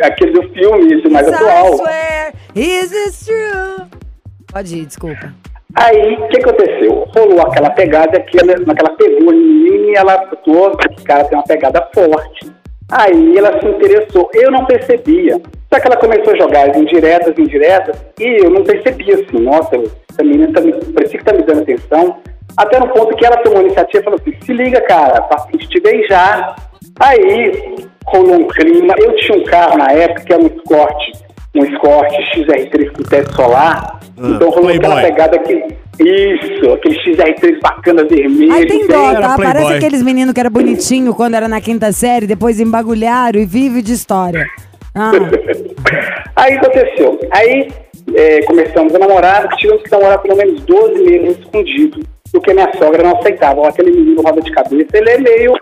Aquele 0.02 0.32
do 0.32 0.48
filme, 0.54 0.94
isso, 0.98 1.10
mais 1.10 1.26
I 1.28 1.34
atual. 1.34 1.76
swear, 1.76 2.32
is 2.56 2.90
this 2.90 3.26
true? 3.26 3.86
Pode 4.50 4.76
ir, 4.78 4.86
desculpa. 4.86 5.34
Aí, 5.76 6.14
o 6.14 6.28
que 6.28 6.40
aconteceu? 6.40 7.08
Rolou 7.16 7.40
aquela 7.42 7.70
pegada 7.70 8.20
que 8.20 8.38
ela, 8.40 8.52
ela 8.52 8.96
pegou 8.96 9.32
em 9.32 9.38
mim 9.38 9.90
e 9.90 9.96
ela 9.96 10.14
atuou, 10.14 10.72
esse 10.90 11.04
cara 11.04 11.24
tem 11.24 11.38
uma 11.38 11.44
pegada 11.44 11.88
forte. 11.94 12.50
Aí 12.90 13.38
ela 13.38 13.58
se 13.60 13.66
interessou. 13.66 14.28
Eu 14.34 14.50
não 14.50 14.64
percebia. 14.66 15.40
Só 15.72 15.78
que 15.78 15.86
ela 15.86 15.96
começou 15.96 16.34
a 16.34 16.36
jogar 16.36 16.70
as 16.70 16.76
indiretas, 16.76 17.38
indiretas, 17.38 17.96
e 18.18 18.44
eu 18.44 18.50
não 18.50 18.64
percebia 18.64 19.14
assim, 19.14 19.38
nossa, 19.40 19.76
essa 19.76 20.22
menina 20.24 20.52
tá 20.52 20.60
me, 20.60 20.72
parecia 20.72 21.18
que 21.18 21.24
tá 21.24 21.32
me 21.32 21.44
dando 21.44 21.62
atenção. 21.62 22.16
Até 22.56 22.80
no 22.80 22.88
ponto 22.88 23.16
que 23.16 23.24
ela 23.24 23.36
tomou 23.36 23.60
a 23.60 23.62
iniciativa 23.62 24.00
e 24.00 24.04
falou 24.04 24.18
assim, 24.20 24.34
se 24.44 24.52
liga, 24.52 24.80
cara, 24.80 25.22
pra 25.22 25.46
te 25.46 25.80
beijar. 25.80 26.56
Aí 26.98 27.76
rolou 28.06 28.40
um 28.40 28.48
clima. 28.48 28.92
Eu 28.98 29.14
tinha 29.16 29.38
um 29.38 29.44
carro 29.44 29.78
na 29.78 29.92
época 29.92 30.24
que 30.24 30.32
era 30.32 30.42
um 30.42 30.46
Escort, 30.46 31.12
um 31.54 31.64
Escort 31.64 32.12
XR3 32.34 32.92
com 32.96 33.02
teto 33.04 33.32
solar. 33.36 33.99
Então 34.20 34.50
rolou 34.50 34.68
aquela 34.68 35.00
Playboy. 35.00 35.02
pegada 35.02 35.38
que. 35.38 35.80
Isso, 36.02 36.72
aquele 36.72 36.96
XR3 37.02 37.60
bacana 37.60 38.04
vermelho. 38.04 38.52
Aí 38.52 38.66
tem 38.66 38.86
dó, 38.86 39.12
tá? 39.14 39.36
Parece 39.36 39.74
aqueles 39.74 40.02
meninos 40.02 40.32
que 40.32 40.40
era 40.40 40.48
bonitinho 40.48 41.14
quando 41.14 41.34
era 41.34 41.46
na 41.46 41.60
quinta 41.60 41.92
série, 41.92 42.26
depois 42.26 42.58
embagulharam 42.58 43.38
e 43.38 43.44
vive 43.44 43.82
de 43.82 43.92
história. 43.92 44.46
Ah, 44.94 45.12
Aí 46.36 46.54
aconteceu. 46.54 47.20
Aí 47.30 47.68
é, 48.14 48.42
começamos 48.42 48.94
a 48.94 48.98
namorar, 48.98 49.46
tivemos 49.56 49.82
que 49.82 49.90
namorar 49.90 50.18
pelo 50.22 50.36
menos 50.36 50.62
12 50.62 51.02
meses 51.04 51.38
escondido, 51.38 52.00
porque 52.32 52.54
minha 52.54 52.70
sogra 52.78 53.02
não 53.02 53.18
aceitava. 53.18 53.60
Ó, 53.60 53.68
Aquele 53.68 53.90
menino 53.90 54.22
roda 54.22 54.40
de 54.40 54.50
cabeça, 54.52 54.88
ele 54.94 55.10
é 55.10 55.18
meio, 55.18 55.52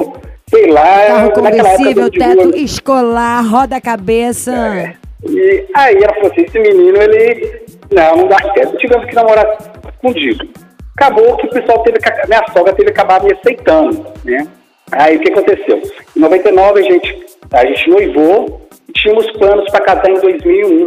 sei 0.49 0.67
lá, 0.71 1.07
carro 1.07 1.31
conversível, 1.33 2.11
teto 2.11 2.45
rua. 2.45 2.57
escolar, 2.59 3.43
roda 3.45 3.77
a 3.77 3.81
cabeça. 3.81 4.95
E 5.29 5.65
aí 5.75 5.97
ela 5.97 6.15
falou 6.15 6.31
assim, 6.31 6.43
esse 6.43 6.59
menino, 6.61 6.97
ele, 6.97 7.63
não, 7.93 8.17
não 8.17 8.29
dá 8.29 8.37
certo. 8.55 8.77
Tivemos 8.79 9.07
que 9.07 9.15
namorar 9.15 9.47
escondido. 9.93 10.49
Acabou 10.97 11.37
que 11.37 11.47
o 11.47 11.51
pessoal 11.51 11.83
teve, 11.83 11.99
que- 11.99 12.27
minha 12.29 12.45
sogra 12.53 12.73
teve 12.73 12.93
que 12.93 13.01
acabar 13.01 13.23
me 13.23 13.33
aceitando, 13.33 14.05
né? 14.25 14.47
Aí 14.93 15.17
o 15.17 15.21
que 15.21 15.31
aconteceu? 15.33 15.81
Em 16.17 16.21
99 16.21 16.81
a 16.81 16.83
gente, 16.83 17.27
a 17.53 17.65
gente 17.67 17.91
noivou 17.91 18.63
e 18.89 18.93
tínhamos 18.93 19.31
planos 19.33 19.71
para 19.71 19.85
casar 19.85 20.11
em 20.11 20.21
2001. 20.21 20.87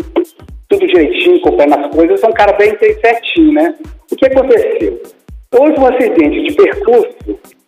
Tudo 0.68 0.88
direitinho, 0.88 1.40
comprando 1.42 1.74
as 1.80 1.88
coisas, 1.94 2.12
eu 2.12 2.18
sou 2.18 2.30
um 2.30 2.34
cara 2.34 2.54
bem 2.54 2.78
certinho, 2.80 3.54
né? 3.54 3.76
O 4.12 4.16
que 4.16 4.26
aconteceu? 4.26 5.02
Houve 5.54 5.80
um 5.80 5.86
acidente 5.86 6.44
de 6.44 6.56
percurso 6.56 7.16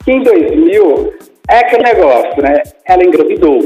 que 0.04 0.12
em 0.12 0.24
2000 0.24 1.14
é 1.50 1.60
aquele 1.60 1.84
negócio, 1.84 2.42
né? 2.42 2.62
Ela 2.88 3.04
engravidou. 3.04 3.60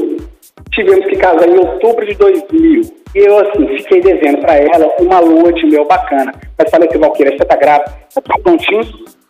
Tivemos 0.72 1.06
que 1.06 1.16
casar 1.18 1.48
em 1.48 1.58
outubro 1.58 2.06
de 2.06 2.14
2000. 2.16 2.82
E 3.18 3.26
eu, 3.26 3.40
assim, 3.40 3.66
fiquei 3.78 4.00
devendo 4.00 4.42
para 4.42 4.58
ela 4.58 4.94
uma 5.00 5.20
lua 5.20 5.52
de 5.52 5.66
mel 5.66 5.86
bacana. 5.86 6.32
Mas 6.56 6.70
falei 6.70 6.88
assim, 6.88 7.00
Valqueira, 7.00 7.36
você 7.36 7.46
tá 7.46 7.56
grávida? 7.56 7.92
Tô 8.14 8.22
prontinho, 8.22 8.82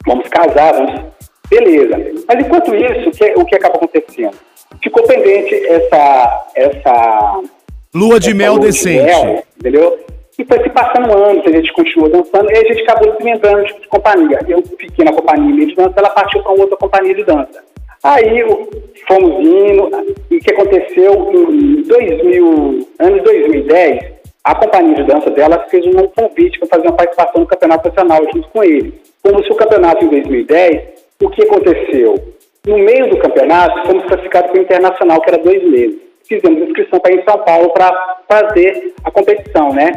vamos 0.05 0.27
casar, 0.27 0.73
vamos... 0.73 1.05
Beleza. 1.49 1.95
Mas 2.27 2.45
enquanto 2.45 2.75
isso, 2.75 3.07
o 3.07 3.11
que, 3.11 3.33
o 3.37 3.45
que 3.45 3.55
acaba 3.55 3.75
acontecendo? 3.77 4.35
Ficou 4.83 5.03
pendente 5.03 5.55
essa... 5.67 6.47
essa 6.53 7.41
Lua 7.95 8.19
de 8.19 8.27
essa 8.27 8.37
mel 8.37 8.55
lua 8.55 8.65
decente. 8.65 9.05
mel, 9.05 9.43
entendeu? 9.57 9.97
E 10.37 10.43
foi 10.43 10.61
se 10.61 10.69
passando 10.69 11.17
anos, 11.17 11.47
a 11.47 11.51
gente 11.51 11.71
continuou 11.71 12.09
dançando, 12.09 12.51
e 12.51 12.57
a 12.57 12.67
gente 12.67 12.81
acabou 12.81 13.15
se 13.15 13.21
inventando 13.21 13.63
tipo, 13.63 13.79
de 13.79 13.87
companhia. 13.87 14.39
Eu 14.49 14.61
fiquei 14.77 15.05
na 15.05 15.13
companhia 15.13 15.65
de 15.65 15.75
dança, 15.75 15.93
ela 15.95 16.09
partiu 16.09 16.43
para 16.43 16.51
outra 16.51 16.75
companhia 16.75 17.15
de 17.15 17.23
dança. 17.23 17.63
Aí 18.03 18.43
fomos 19.07 19.45
indo, 19.45 19.89
e 20.29 20.37
o 20.37 20.39
que 20.39 20.53
aconteceu 20.53 21.31
em 21.33 21.81
2000, 21.83 22.87
ano 22.99 23.15
de 23.17 23.21
2010, 23.21 24.17
a 24.43 24.55
companhia 24.55 24.95
de 24.95 25.03
dança 25.03 25.29
dela 25.31 25.65
fez 25.69 25.85
um 25.85 26.07
convite 26.07 26.59
para 26.59 26.69
fazer 26.69 26.87
uma 26.87 26.95
participação 26.95 27.41
no 27.41 27.47
campeonato 27.47 27.89
nacional 27.89 28.19
junto 28.33 28.47
com 28.49 28.63
ele. 28.63 28.93
Como 29.21 29.43
se 29.43 29.51
o 29.51 29.55
campeonato 29.55 30.05
em 30.05 30.07
2010, 30.07 30.83
o 31.21 31.29
que 31.29 31.43
aconteceu? 31.43 32.15
No 32.65 32.77
meio 32.77 33.09
do 33.09 33.17
campeonato, 33.17 33.87
fomos 33.87 34.05
classificados 34.05 34.51
para 34.51 34.59
o 34.59 34.63
internacional, 34.63 35.21
que 35.21 35.29
era 35.29 35.43
dois 35.43 35.63
meses. 35.69 35.97
Fizemos 36.27 36.61
inscrição 36.61 36.99
para 36.99 37.13
ir 37.13 37.19
em 37.19 37.23
São 37.23 37.39
Paulo 37.39 37.69
para 37.69 37.91
fazer 38.29 38.93
a 39.03 39.11
competição, 39.11 39.73
né? 39.73 39.91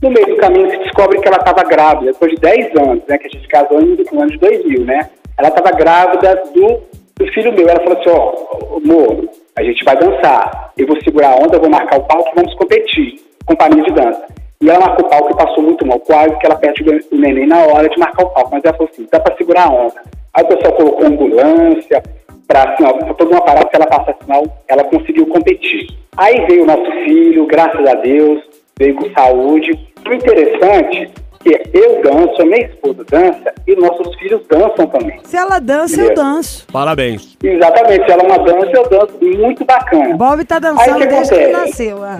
No 0.00 0.10
meio 0.10 0.26
do 0.26 0.36
caminho 0.36 0.70
se 0.70 0.78
descobre 0.78 1.20
que 1.20 1.28
ela 1.28 1.36
estava 1.36 1.62
grávida, 1.62 2.12
depois 2.12 2.32
de 2.32 2.40
10 2.40 2.76
anos, 2.76 3.02
né? 3.06 3.18
Que 3.18 3.26
a 3.26 3.30
gente 3.30 3.46
casou 3.48 3.80
no 3.80 4.20
ano 4.20 4.30
de 4.30 4.38
2000, 4.38 4.84
né? 4.84 5.10
Ela 5.38 5.48
estava 5.48 5.70
grávida 5.76 6.42
do, 6.52 6.80
do 7.16 7.32
filho 7.32 7.52
meu. 7.52 7.68
Ela 7.68 7.80
falou 7.80 7.98
assim, 7.98 8.10
ó, 8.10 8.76
amor, 8.76 9.28
a 9.56 9.62
gente 9.62 9.84
vai 9.84 9.96
dançar. 9.96 10.72
Eu 10.76 10.86
vou 10.86 11.00
segurar 11.02 11.30
a 11.30 11.36
onda, 11.36 11.58
vou 11.58 11.70
marcar 11.70 11.98
o 11.98 12.04
palco 12.04 12.30
e 12.30 12.34
vamos 12.34 12.54
competir. 12.54 13.20
Companhia 13.46 13.82
de 13.82 13.92
dança. 13.92 14.26
E 14.60 14.70
ela 14.70 14.80
marcou 14.80 15.06
o 15.06 15.08
palco 15.08 15.32
e 15.32 15.36
passou 15.36 15.62
muito 15.62 15.86
mal, 15.86 15.98
quase 16.00 16.36
que 16.38 16.46
ela 16.46 16.56
perde 16.56 16.82
o 16.82 17.16
neném 17.16 17.46
na 17.46 17.58
hora 17.66 17.88
de 17.88 17.98
marcar 17.98 18.24
o 18.24 18.30
palco. 18.30 18.50
Mas 18.52 18.64
ela 18.64 18.74
falou 18.74 18.90
assim, 18.92 19.08
dá 19.10 19.18
para 19.18 19.36
segurar 19.36 19.66
a 19.66 19.72
onda. 19.72 20.02
Aí 20.34 20.44
o 20.44 20.48
pessoal 20.48 20.72
colocou 20.74 21.06
ambulância, 21.06 22.02
para 22.46 22.72
assim, 22.72 22.84
ó, 22.84 22.92
pra 22.92 23.14
toda 23.14 23.30
uma 23.30 23.40
parada, 23.40 23.68
se 23.68 23.76
ela 23.76 23.86
passasse 23.86 24.28
mal, 24.28 24.44
ela 24.68 24.84
conseguiu 24.84 25.26
competir. 25.26 25.88
Aí 26.16 26.46
veio 26.46 26.62
o 26.62 26.66
nosso 26.66 26.90
filho, 27.04 27.46
graças 27.46 27.86
a 27.86 27.94
Deus, 27.94 28.40
veio 28.78 28.94
com 28.94 29.10
saúde. 29.12 29.72
O 30.06 30.12
interessante 30.12 31.10
é 31.54 31.58
que 31.58 31.78
eu 31.78 32.02
danço, 32.02 32.42
a 32.42 32.44
minha 32.44 32.66
esposa 32.66 33.04
dança 33.10 33.52
e 33.66 33.74
nossos 33.76 34.14
filhos 34.16 34.40
dançam 34.48 34.86
também. 34.86 35.18
Se 35.24 35.36
ela 35.36 35.58
dança, 35.58 36.00
eu 36.00 36.14
danço. 36.14 36.66
Parabéns. 36.72 37.36
Exatamente, 37.42 38.10
ela 38.10 38.22
é 38.22 38.26
uma 38.26 38.38
dança, 38.38 38.70
eu 38.72 38.88
danço 38.88 39.18
muito 39.22 39.64
bacana. 39.64 40.16
Bob 40.16 40.44
tá 40.44 40.56
Aí 40.56 40.60
dançando 40.60 40.96
o 40.96 41.00
que 41.00 41.06
desde 41.06 41.34
que 41.34 41.40
acontece? 41.40 41.60
nasceu. 41.92 42.04
é. 42.04 42.18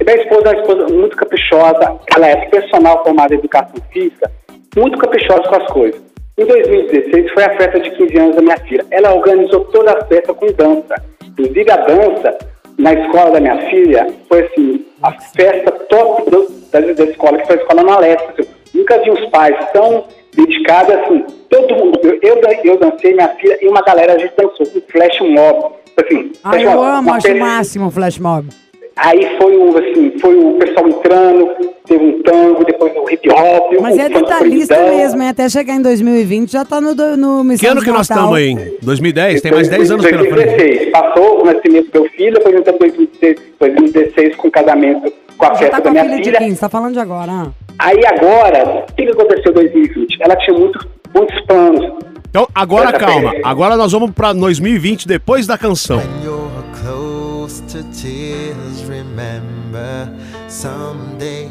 E 0.00 0.04
Minha 0.04 0.16
esposa 0.22 0.42
é 0.46 0.50
uma 0.52 0.60
esposa 0.60 0.94
muito 0.94 1.16
caprichosa, 1.16 1.96
ela 2.14 2.26
é 2.28 2.36
personal 2.46 3.02
formada 3.02 3.34
em 3.34 3.38
educação 3.38 3.76
física, 3.92 4.30
muito 4.76 4.98
caprichosa 4.98 5.42
com 5.42 5.56
as 5.56 5.66
coisas. 5.72 6.02
Em 6.38 6.44
2016 6.44 7.32
foi 7.32 7.44
a 7.44 7.56
festa 7.56 7.80
de 7.80 7.90
15 7.92 8.18
anos 8.18 8.36
da 8.36 8.42
minha 8.42 8.58
filha. 8.58 8.84
Ela 8.90 9.14
organizou 9.14 9.64
toda 9.66 9.92
a 9.92 10.04
festa 10.04 10.34
com 10.34 10.46
dança. 10.52 10.94
Inclusive 11.24 11.70
a 11.70 11.76
dança 11.78 12.38
na 12.78 12.92
escola 12.92 13.30
da 13.30 13.40
minha 13.40 13.56
filha 13.70 14.06
foi 14.28 14.44
assim, 14.44 14.84
a 15.02 15.12
festa 15.12 15.70
top 15.88 16.30
da, 16.30 16.80
da 16.80 17.04
escola, 17.04 17.38
que 17.38 17.46
foi 17.46 17.56
a 17.56 17.60
escola 17.60 17.82
na 17.84 17.98
Leste. 18.00 18.48
Nunca 18.76 18.98
vi 19.02 19.10
os 19.10 19.24
pais 19.30 19.56
tão 19.72 20.04
dedicados 20.36 20.94
assim. 20.94 21.24
Todo 21.48 21.74
mundo, 21.74 21.98
eu, 22.02 22.18
eu, 22.22 22.40
eu 22.64 22.78
dancei, 22.78 23.14
minha 23.14 23.28
filha, 23.30 23.58
e 23.62 23.68
uma 23.68 23.80
galera 23.82 24.14
a 24.14 24.18
gente 24.18 24.34
dançou 24.36 24.66
com 24.66 24.80
flash 24.92 25.20
mob. 25.20 25.72
Assim, 25.96 26.32
Ai, 26.44 26.60
flash 26.60 26.62
eu 26.62 26.70
mob, 26.72 26.88
amo, 26.98 27.14
acho 27.14 27.32
o 27.32 27.38
máximo 27.38 27.86
o 27.86 27.90
flash 27.90 28.18
mob. 28.18 28.48
Aí 28.96 29.36
foi 29.38 29.54
o, 29.56 29.76
assim, 29.76 30.12
foi 30.18 30.34
o 30.38 30.54
pessoal 30.54 30.88
entrando, 30.88 31.50
teve 31.86 32.02
um 32.02 32.22
tango, 32.22 32.64
depois 32.64 32.92
o 32.96 33.10
hip 33.10 33.28
hop. 33.30 33.74
Mas 33.80 33.94
o 33.94 34.00
é 34.00 34.08
detalhista 34.08 34.88
mesmo, 34.88 35.22
hein? 35.22 35.28
até 35.28 35.48
chegar 35.50 35.74
em 35.74 35.82
2020 35.82 36.50
já 36.50 36.64
tá 36.64 36.80
no, 36.80 36.94
no 36.94 37.44
Missão 37.44 37.66
Que 37.66 37.72
ano 37.72 37.80
de 37.80 37.86
que 37.86 37.92
nós 37.92 38.08
estamos 38.08 38.34
aí? 38.34 38.78
2010? 38.80 39.42
Tem 39.42 39.52
mais 39.52 39.68
10 39.68 39.90
anos 39.90 40.06
pela 40.06 40.24
frente. 40.24 40.34
2016. 40.34 40.90
Passou 40.90 41.42
o 41.42 41.44
nascimento 41.44 41.90
do 41.90 42.00
meu 42.00 42.10
filho, 42.10 42.32
depois 42.32 42.54
em 42.56 42.62
2016, 42.62 43.36
2016 43.60 44.36
com 44.36 44.48
o 44.48 44.50
casamento, 44.50 45.12
com 45.36 45.44
a 45.44 45.48
Já 45.48 45.54
festa 45.56 45.70
tá 45.72 45.76
da 45.76 45.82
com 45.82 45.88
a 45.88 45.92
minha 45.92 46.04
filha 46.04 46.16
de 46.16 46.24
filha. 46.24 46.38
15, 46.38 46.60
tá 46.60 46.68
falando 46.70 46.92
de 46.94 47.00
agora. 47.00 47.32
ah. 47.32 47.65
Aí 47.78 48.00
agora, 48.06 48.84
o 48.88 48.94
que, 48.94 49.04
que 49.04 49.12
aconteceu 49.12 49.50
em 49.50 49.54
2020? 49.54 50.18
Ela 50.22 50.36
tinha 50.36 50.58
muito, 50.58 50.88
muitos 51.14 51.40
planos. 51.46 51.84
Então, 52.28 52.48
agora 52.54 52.92
calma. 52.92 53.32
Agora 53.44 53.76
nós 53.76 53.92
vamos 53.92 54.10
pra 54.10 54.32
2020 54.32 55.06
depois 55.06 55.46
da 55.46 55.56
canção. 55.56 56.00
You're 56.22 56.50
close 56.82 57.62
to 57.62 57.82
tears, 57.92 58.82
remember 58.88 60.08
someday 60.48 61.48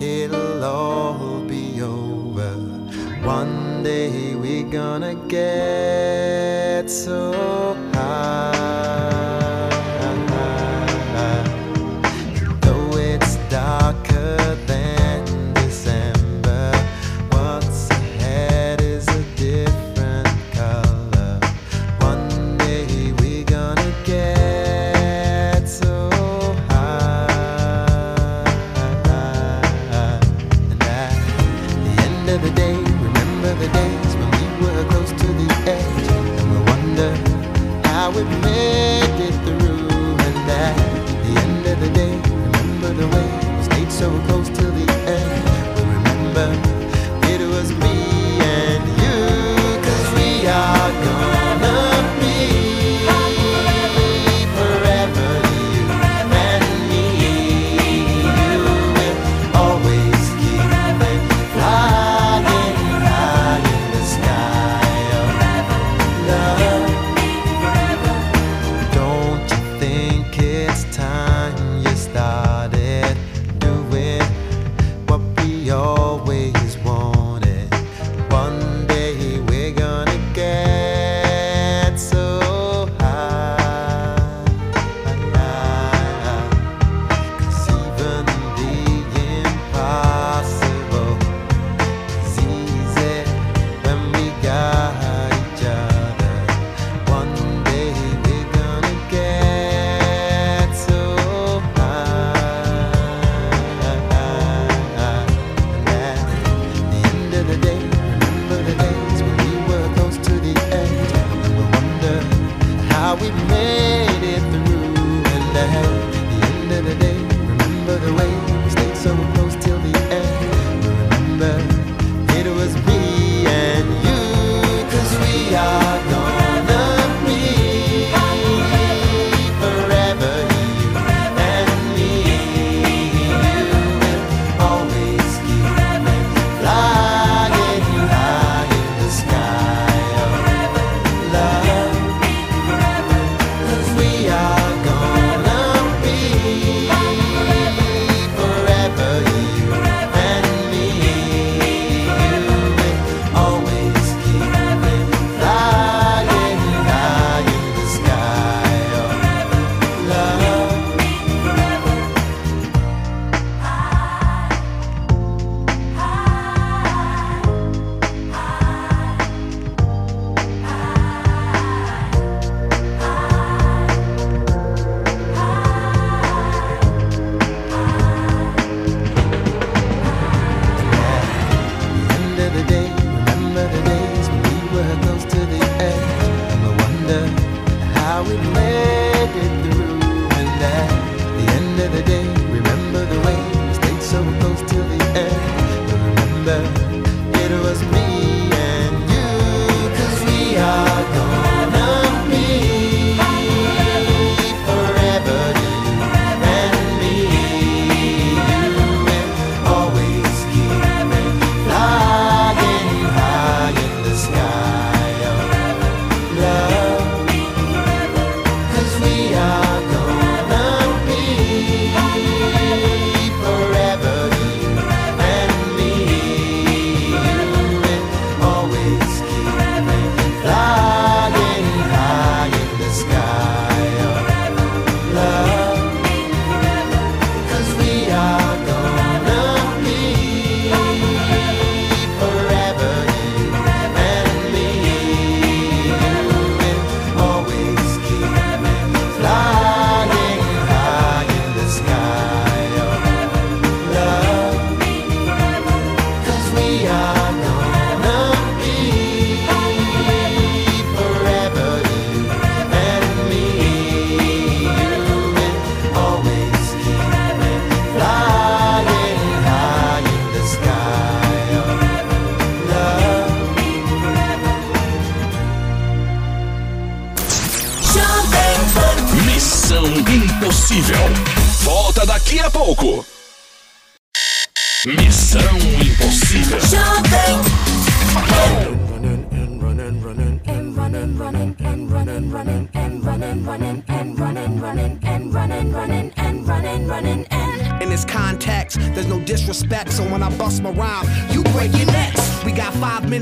it'll 0.00 0.64
all 0.64 1.40
be 1.46 1.80
over. 1.82 2.54
One 3.24 3.82
day 3.82 4.34
we're 4.34 4.70
gonna 4.70 5.14
get 5.28 6.90
so 6.90 7.76
high. 7.94 8.57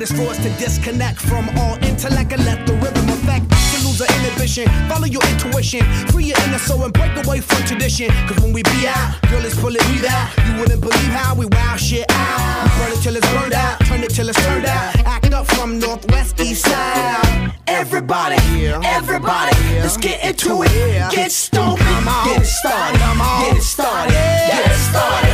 Got 0.07 0.17
five 0.17 0.17
minutes 0.17 0.17
for 0.17 0.31
us 0.31 0.39
to 0.39 0.65
disconnect 0.65 1.21
from 1.21 1.49
all 1.59 1.77
intellect 1.85 2.33
and 2.33 2.45
let 2.45 2.67
the 2.67 2.75
rhythm 2.75 3.09
affect. 3.09 3.49
To 3.51 3.87
lose 3.87 4.01
our 4.01 4.09
inhibition, 4.19 4.67
follow 4.89 5.07
your 5.07 5.23
intuition, 5.31 5.83
free 6.09 6.25
your 6.25 6.39
inner 6.45 6.59
soul 6.59 6.85
and 6.85 6.93
break 6.93 7.13
away 7.25 7.41
from 7.41 7.63
tradition. 7.65 8.11
Cause 8.27 8.41
when 8.41 8.53
we 8.53 8.63
be 8.63 8.87
out, 8.87 9.21
girl, 9.29 9.45
it's 9.45 9.59
pulling 9.59 9.83
me 9.91 10.07
out. 10.09 10.31
You 10.47 10.61
wouldn't 10.61 10.81
believe 10.81 11.13
how 11.13 11.35
we 11.35 11.47
wow 11.47 11.77
shit 11.77 12.07
out. 12.11 12.65
We 12.65 12.71
burn 12.79 12.93
it 12.93 13.03
till 13.03 13.17
it's 13.17 13.33
burned 13.33 13.55
out, 13.55 13.81
turn 13.81 14.03
it 14.03 14.11
till 14.11 14.29
it's 14.29 14.45
turned 14.45 14.67
out. 14.67 14.97
Act 15.07 15.33
up 15.33 15.47
from 15.47 15.79
northwest 15.79 16.41
east 16.41 16.65
side. 16.65 17.53
Everybody, 17.67 18.41
here, 18.55 18.81
everybody, 18.85 19.57
let's 19.81 19.97
get 19.97 20.25
into 20.25 20.63
it. 20.63 21.13
Get 21.13 21.33
stupid, 21.33 21.79
get 21.79 22.43
it 22.43 22.47
started, 22.47 22.99
get 22.99 23.57
it 23.57 23.63
started, 23.63 24.13
get 24.13 24.71
it 24.71 24.79
started. 24.79 25.26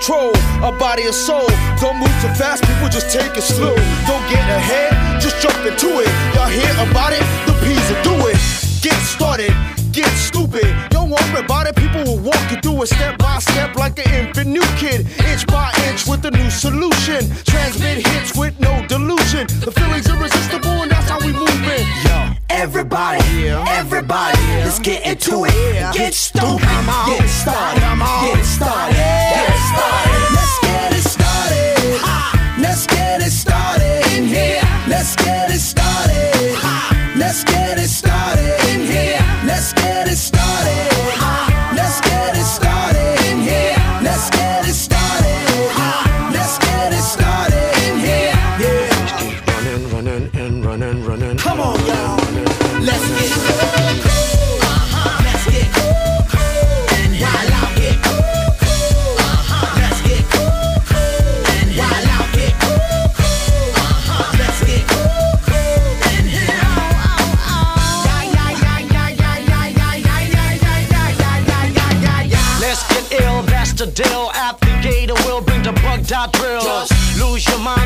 Control, 0.00 0.32
a 0.64 0.72
body 0.78 1.04
and 1.04 1.14
soul. 1.14 1.46
Don't 1.80 1.98
move 1.98 2.14
too 2.22 2.32
fast, 2.40 2.64
people 2.64 2.88
just 2.88 3.10
take 3.10 3.36
it 3.36 3.42
slow. 3.42 3.74
Don't 4.08 4.24
get 4.30 4.44
ahead, 4.48 5.20
just 5.20 5.36
jump 5.42 5.56
into 5.66 6.00
it. 6.00 6.08
Y'all 6.34 6.48
hear 6.48 6.72
about 6.88 7.12
it? 7.12 7.20
The 7.46 7.52
P's 7.60 7.84
will 7.90 8.02
do 8.02 8.16
it. 8.28 8.38
Get 8.80 8.96
started, 9.04 9.52
get 9.92 10.08
stupid. 10.16 10.72
Don't 10.88 11.10
worry 11.10 11.44
about 11.44 11.66
it, 11.66 11.76
people 11.76 12.02
will 12.04 12.18
walk 12.18 12.40
you 12.50 12.58
through 12.62 12.82
it 12.82 12.86
step 12.86 13.18
by 13.18 13.38
step 13.40 13.76
like 13.76 13.98
an 13.98 14.08
infant 14.14 14.48
new 14.48 14.64
kid. 14.80 15.06
Inch 15.28 15.46
by 15.46 15.70
inch 15.88 16.06
with 16.06 16.24
a 16.24 16.30
new 16.30 16.50
solution. 16.50 17.20
Transmit 17.44 18.06
hits 18.06 18.34
with 18.36 18.58
no 18.58 18.72
delusion. 18.88 19.46
The 19.60 19.72
feeling's 19.72 20.08
irresistible 20.08 20.80
and 20.82 20.90
that's 20.90 21.10
how 21.10 21.20
we 21.20 21.32
move 21.32 21.64
it. 21.76 21.84
Yo. 22.06 22.40
Everybody, 22.48 23.48
everybody, 23.48 24.38
let's 24.64 24.78
get 24.78 25.06
into 25.06 25.44
it. 25.44 25.94
Get 25.94 26.12
stupid, 26.12 26.60
get 26.60 27.28
started, 27.28 27.80
get 27.80 27.94
started, 27.94 28.36
get 28.36 28.44
started. 28.44 29.49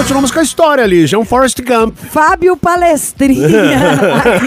Continuamos 0.00 0.30
com 0.30 0.40
a 0.40 0.42
história 0.42 0.82
ali, 0.82 1.06
João 1.06 1.26
Forrest 1.26 1.60
Gump. 1.60 1.94
Fábio 1.94 2.56
Palestrinha. 2.56 3.78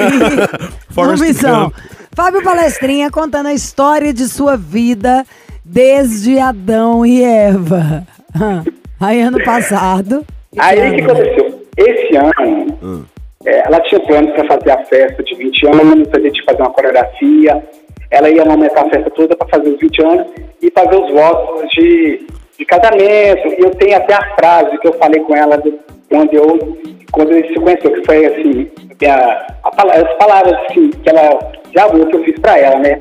Forrest. 0.90 1.44
Gump. 1.44 1.76
Fábio 2.16 2.44
Palestrinha 2.44 3.12
contando 3.12 3.50
a 3.50 3.54
história 3.54 4.12
de 4.12 4.28
sua 4.28 4.58
vida 4.58 5.24
desde 5.64 6.40
Adão 6.40 7.06
e 7.06 7.24
Eva. 7.24 8.02
Aí 9.00 9.22
ano 9.22 9.44
passado. 9.44 10.26
Aí 10.58 10.90
o 10.90 10.96
que 10.96 11.02
aconteceu? 11.02 11.68
Esse 11.78 12.16
ano, 12.18 13.08
é, 13.46 13.68
ela 13.68 13.80
tinha 13.82 14.02
plano 14.02 14.34
para 14.34 14.48
fazer 14.48 14.72
a 14.72 14.86
festa 14.86 15.22
de 15.22 15.36
20 15.36 15.68
anos, 15.68 16.08
a 16.16 16.20
gente 16.20 16.44
fazer 16.46 16.62
uma 16.64 16.72
coreografia. 16.72 17.64
Ela 18.10 18.30
ia 18.30 18.42
aumentar 18.42 18.88
a 18.88 18.90
festa 18.90 19.10
toda 19.12 19.36
para 19.36 19.48
fazer 19.50 19.70
os 19.70 19.80
20 19.80 20.02
anos 20.04 20.28
e 20.64 20.72
fazer 20.72 20.96
os 20.96 21.12
votos 21.12 21.70
de, 21.70 22.26
de 22.58 22.66
casamento. 22.66 23.48
E 23.48 23.62
eu 23.64 23.72
tenho 23.72 23.98
até 23.98 24.14
a 24.14 24.36
frase 24.36 24.78
que 24.78 24.88
eu 24.88 24.94
falei 24.94 25.22
com 25.22 25.36
ela 25.36 25.58
do- 25.58 25.80
quando 26.10 26.34
eu 26.34 26.78
quando 27.12 27.32
ele 27.32 27.48
se 27.48 27.54
conheceu, 27.60 27.92
que 27.92 28.04
foi 28.06 28.26
assim, 28.26 28.72
a, 29.08 29.46
a 29.64 30.02
as 30.02 30.18
palavras 30.18 30.54
assim, 30.66 30.90
que 30.90 31.10
ela 31.10 31.38
de 31.70 31.80
amor 31.80 32.08
que 32.08 32.16
eu 32.16 32.24
fiz 32.24 32.40
para 32.40 32.58
ela, 32.58 32.80
né? 32.80 33.00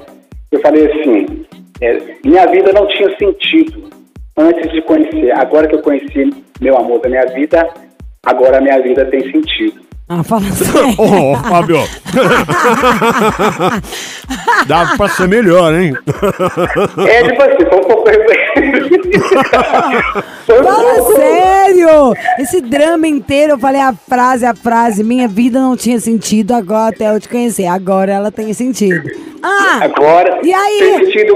Eu 0.50 0.60
falei 0.60 0.86
assim, 0.90 1.46
é, 1.80 1.98
minha 2.24 2.46
vida 2.46 2.72
não 2.72 2.86
tinha 2.88 3.08
sentido 3.16 3.88
antes 4.36 4.70
de 4.70 4.82
conhecer. 4.82 5.32
Agora 5.32 5.66
que 5.66 5.74
eu 5.74 5.82
conheci 5.82 6.30
meu 6.60 6.76
amor 6.76 7.00
da 7.00 7.08
minha 7.08 7.26
vida, 7.26 7.68
agora 8.24 8.58
a 8.58 8.60
minha 8.60 8.80
vida 8.82 9.04
tem 9.06 9.20
sentido. 9.32 9.80
Ah, 10.14 10.22
fala 10.22 10.42
sério. 10.52 10.94
Ô, 10.98 11.34
Fábio. 11.36 11.78
Dá 14.66 14.94
pra 14.96 15.08
ser 15.08 15.28
melhor, 15.28 15.74
hein? 15.74 15.94
É, 17.08 17.22
tipo 17.28 17.42
assim, 17.42 17.64
foi 17.68 17.78
um 17.78 17.82
pouco. 17.82 18.02
Fala 20.46 21.02
sério! 21.16 22.14
Esse 22.38 22.60
drama 22.60 23.06
inteiro, 23.06 23.52
eu 23.54 23.58
falei 23.58 23.80
a 23.80 23.92
frase, 23.94 24.44
a 24.44 24.54
frase, 24.54 25.02
minha 25.02 25.26
vida 25.26 25.58
não 25.58 25.74
tinha 25.76 25.98
sentido 25.98 26.52
agora 26.52 26.94
até 26.94 27.10
eu 27.14 27.18
te 27.20 27.28
conhecer. 27.28 27.66
Agora 27.66 28.12
ela 28.12 28.30
tem 28.30 28.52
sentido. 28.52 29.08
Ah! 29.42 29.80
Agora, 29.82 30.40
E 30.42 30.52
aí? 30.52 30.78
tem 30.78 30.98
sentido. 31.06 31.34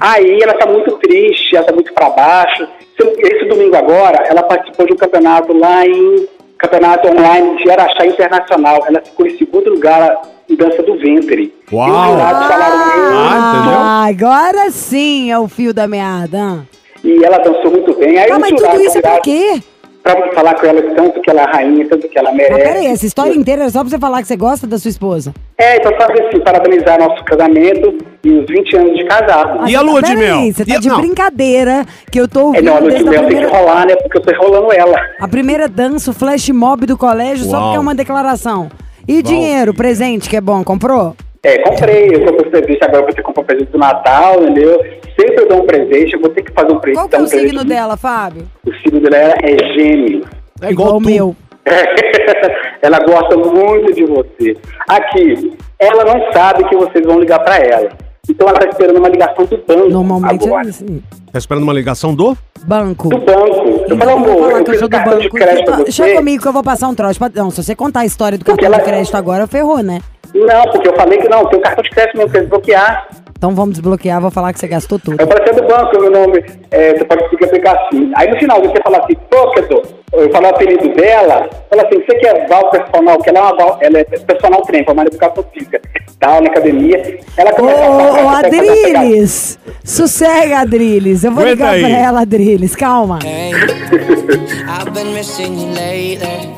Aí 0.00 0.40
ela 0.42 0.54
tá 0.54 0.66
muito 0.66 0.92
triste, 0.98 1.56
ela 1.56 1.66
tá 1.66 1.72
muito 1.72 1.92
pra 1.94 2.10
baixo. 2.10 2.66
Esse 2.98 3.44
domingo 3.46 3.76
agora, 3.76 4.24
ela 4.26 4.42
participou 4.42 4.86
de 4.86 4.92
um 4.92 4.96
campeonato 4.96 5.56
lá 5.56 5.86
em 5.86 6.26
campeonato 6.58 7.08
online 7.08 7.56
de 7.62 7.70
Araxá 7.70 8.06
Internacional. 8.06 8.84
Ela 8.88 9.00
ficou 9.04 9.26
em 9.26 9.36
segundo 9.38 9.70
lugar 9.70 10.20
em 10.48 10.56
dança 10.56 10.82
do 10.82 10.98
ventre. 10.98 11.52
Uau! 11.72 11.88
E 11.88 11.90
os 11.90 12.06
jurados 12.12 12.46
falaram 12.46 12.78
muito. 12.78 13.78
Ah, 13.78 14.06
agora 14.08 14.70
sim 14.70 15.30
é 15.30 15.38
o 15.38 15.48
fio 15.48 15.72
da 15.74 15.86
meada. 15.86 16.66
E 17.04 17.24
ela 17.24 17.38
dançou 17.38 17.70
muito 17.70 17.94
bem. 17.94 18.18
Aí 18.18 18.30
Ah, 18.30 18.38
mas 18.38 18.50
tudo 18.52 18.80
isso 18.80 18.98
é 18.98 19.00
pra 19.00 19.20
quê? 19.20 19.62
Pra 20.06 20.32
falar 20.34 20.54
com 20.54 20.66
ela 20.66 20.80
tanto 20.94 21.20
que 21.20 21.28
ela 21.28 21.42
é 21.42 21.44
rainha, 21.52 21.84
tanto 21.88 22.08
que 22.08 22.16
ela 22.16 22.28
Mas 22.30 22.36
merece. 22.48 22.62
peraí, 22.62 22.86
essa 22.86 23.04
história 23.06 23.34
inteira 23.34 23.64
é 23.64 23.68
só 23.70 23.80
pra 23.80 23.90
você 23.90 23.98
falar 23.98 24.22
que 24.22 24.28
você 24.28 24.36
gosta 24.36 24.64
da 24.64 24.78
sua 24.78 24.88
esposa. 24.88 25.34
É, 25.58 25.78
então 25.78 25.92
fazer 25.96 26.22
assim, 26.26 26.38
parabenizar 26.40 26.96
nosso 27.00 27.24
casamento 27.24 27.98
e 28.22 28.30
os 28.30 28.46
20 28.48 28.76
anos 28.76 28.96
de 28.96 29.04
casado. 29.04 29.58
Ah, 29.62 29.66
Peraí, 30.02 30.52
você 30.52 30.64
tá 30.64 30.78
de 30.78 30.88
brincadeira 30.90 31.84
que 32.12 32.20
eu 32.20 32.28
tô 32.28 32.38
É, 32.38 32.42
ouvindo 32.44 32.64
não, 32.66 32.76
a 32.76 32.78
lua 32.78 32.90
de 32.92 32.96
a 32.96 33.02
mel 33.02 33.10
tem 33.10 33.20
que 33.20 33.26
primeira, 33.26 33.48
rolar, 33.58 33.86
né? 33.86 33.96
Porque 33.96 34.18
eu 34.18 34.22
tô 34.22 34.30
enrolando 34.32 34.72
ela. 34.72 34.96
a 35.20 35.26
primeira 35.26 35.66
dança, 35.68 36.12
o 36.12 36.14
flash 36.14 36.50
mob 36.50 36.86
do 36.86 36.96
colégio, 36.96 37.44
só 37.44 37.56
Uau. 37.56 37.62
porque 37.64 37.76
é 37.76 37.80
uma 37.80 37.94
declaração. 37.94 38.68
E 39.08 39.20
dinheiro, 39.22 39.74
presente, 39.74 40.28
que 40.28 40.36
é 40.36 40.40
bom, 40.40 40.62
comprou? 40.62 41.16
É, 41.46 41.58
comprei, 41.58 42.08
eu 42.12 42.24
comprei 42.26 42.50
presente 42.50 42.82
agora, 42.84 43.02
vou 43.02 43.10
ter 43.10 43.16
que 43.16 43.22
comprar 43.22 43.42
um 43.42 43.46
presente 43.46 43.70
do 43.70 43.78
Natal, 43.78 44.42
entendeu? 44.42 44.80
Sempre 45.18 45.42
eu 45.44 45.48
dou 45.48 45.62
um 45.62 45.66
presente, 45.66 46.12
eu 46.14 46.20
vou 46.20 46.30
ter 46.30 46.42
que 46.42 46.52
fazer 46.52 46.72
um 46.72 46.78
presente. 46.80 46.98
Qual 46.98 47.08
que 47.08 47.14
é 47.14 47.18
o 47.18 47.22
um 47.22 47.28
presente 47.28 47.48
signo 47.50 47.64
dela, 47.64 47.96
Fábio? 47.96 48.48
O 48.66 48.72
signo 48.74 49.00
dela 49.00 49.34
é 49.42 49.74
gêmeo. 49.74 50.24
É 50.60 50.70
igual 50.72 50.96
o 50.96 51.00
meu. 51.00 51.36
ela 52.82 52.98
gosta 52.98 53.36
muito 53.36 53.92
de 53.94 54.04
você. 54.04 54.56
Aqui, 54.88 55.56
ela 55.78 56.04
não 56.04 56.32
sabe 56.32 56.64
que 56.68 56.76
vocês 56.76 57.04
vão 57.06 57.20
ligar 57.20 57.38
pra 57.40 57.58
ela. 57.58 57.90
Então 58.28 58.48
ela 58.48 58.58
tá 58.58 58.68
esperando 58.68 58.98
uma 58.98 59.08
ligação 59.08 59.44
do 59.44 59.56
banco. 59.58 59.88
Normalmente 59.88 60.46
agora. 60.46 60.66
é 60.66 60.70
assim. 60.70 61.00
Tá 61.30 61.38
esperando 61.38 61.62
uma 61.62 61.72
ligação 61.72 62.12
do? 62.12 62.36
Banco. 62.66 63.08
Do 63.08 63.18
banco. 63.18 63.84
Eu 63.88 63.96
falei, 63.96 64.14
Vou 64.16 64.24
amor, 64.24 64.38
falar 64.38 64.58
eu 64.58 64.64
que 64.64 64.70
eu 64.70 64.74
fiz 64.74 64.78
sou 64.80 64.86
o 64.86 64.88
do 64.88 64.96
cartão 64.96 65.18
de 65.18 65.24
banco. 65.28 65.36
crédito 65.36 65.64
pra 65.64 65.76
Deixa 65.76 66.14
comigo 66.14 66.42
que 66.42 66.48
eu 66.48 66.52
vou 66.52 66.62
passar 66.64 66.88
um 66.88 66.94
troço. 66.94 67.18
pra- 67.20 67.30
Não, 67.32 67.50
se 67.52 67.62
você 67.62 67.76
contar 67.76 68.00
a 68.00 68.04
história 68.04 68.36
do 68.36 68.44
cartão 68.44 68.66
ela- 68.66 68.78
de 68.78 68.84
crédito 68.84 69.14
agora, 69.16 69.46
ferrou, 69.46 69.80
né? 69.80 70.00
Não, 70.44 70.62
porque 70.70 70.88
eu 70.88 70.96
falei 70.96 71.18
que 71.18 71.28
não, 71.28 71.46
tem 71.46 71.58
um 71.58 71.62
cartão 71.62 71.82
de 71.82 71.90
crédito 71.90 72.16
mesmo, 72.16 72.30
pra 72.30 72.40
desbloquear. 72.40 73.08
Então 73.38 73.54
vamos 73.54 73.74
desbloquear, 73.74 74.20
vou 74.20 74.30
falar 74.30 74.52
que 74.52 74.58
você 74.58 74.66
gastou 74.66 74.98
tudo. 74.98 75.20
Eu 75.20 75.26
falei 75.26 75.44
é 75.46 75.52
do 75.52 75.62
banco, 75.66 76.00
meu 76.00 76.10
nome, 76.10 76.44
é, 76.70 76.94
você 76.96 77.04
pode 77.04 77.24
aplicar 77.24 77.76
assim. 77.76 78.10
Aí 78.16 78.30
no 78.30 78.38
final 78.38 78.62
você 78.62 78.80
fala 78.82 78.98
assim, 78.98 79.14
pô, 79.30 79.50
Keto, 79.52 79.82
eu 80.12 80.30
falo 80.30 80.46
o 80.46 80.50
apelido 80.50 80.88
dela, 80.94 81.48
fala 81.68 81.82
assim, 81.82 82.00
você 82.00 82.14
quer 82.18 82.48
Val 82.48 82.70
personal, 82.70 83.18
que 83.18 83.28
ela 83.28 83.38
é 83.38 83.42
uma 83.42 83.56
Val, 83.56 83.78
ela 83.82 83.98
é 83.98 84.04
personal 84.04 84.62
trainer, 84.62 84.86
formada 84.86 85.10
em 85.10 85.12
educação 85.14 85.44
física, 85.52 85.80
tá 86.18 86.28
aula 86.28 86.40
na 86.42 86.48
academia. 86.48 87.18
Ela 87.36 87.50
Ô, 87.50 87.54
começa 87.54 87.84
a 87.84 87.90
ô, 87.90 87.98
falar, 87.98 88.24
ô, 88.24 88.28
a 88.28 88.38
Adriles! 88.38 89.58
Sossega, 89.84 90.60
Adriles. 90.60 91.22
Eu 91.22 91.32
vou 91.32 91.44
Aguenta 91.44 91.54
ligar 91.56 91.74
aí. 91.74 91.80
pra 91.82 91.90
ela, 91.90 92.20
Adriles. 92.22 92.74
Calma. 92.74 93.18
I've 93.22 94.90
been 94.92 95.12
missing 95.14 95.58
you 95.58 95.68
lately. 95.74 96.54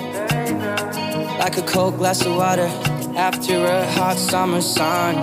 Like 1.38 1.58
a 1.58 1.62
cold 1.62 1.98
glass 1.98 2.22
of 2.24 2.36
water 2.36 2.68
after 3.18 3.66
a 3.66 3.84
hot 3.84 4.16
summer 4.16 4.60
sun. 4.60 5.16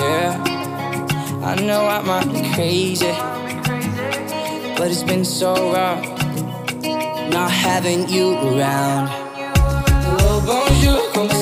Yeah, 0.00 0.42
I 1.44 1.54
know 1.60 1.86
I 1.86 2.00
might 2.00 2.32
be 2.32 2.42
crazy, 2.54 3.12
but 4.76 4.90
it's 4.90 5.02
been 5.02 5.26
so 5.26 5.52
rough 5.72 6.02
not 7.30 7.50
having 7.50 8.08
you 8.08 8.32
around. 8.48 9.08
Hello, 10.04 10.40
bonjour, 10.40 11.12
como 11.12 11.34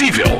Civil. 0.00 0.39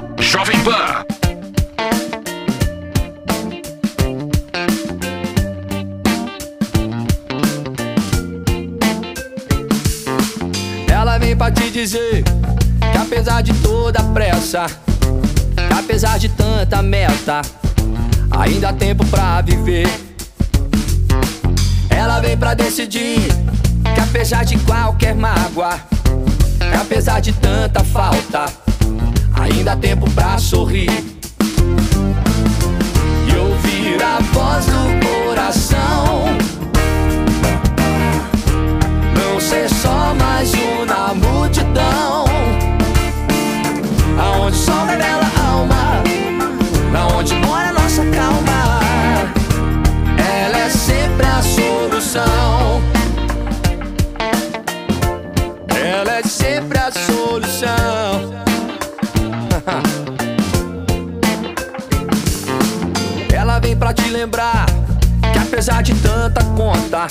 apesar 65.60 65.82
de 65.82 65.94
tanta 65.96 66.42
conta, 66.42 67.06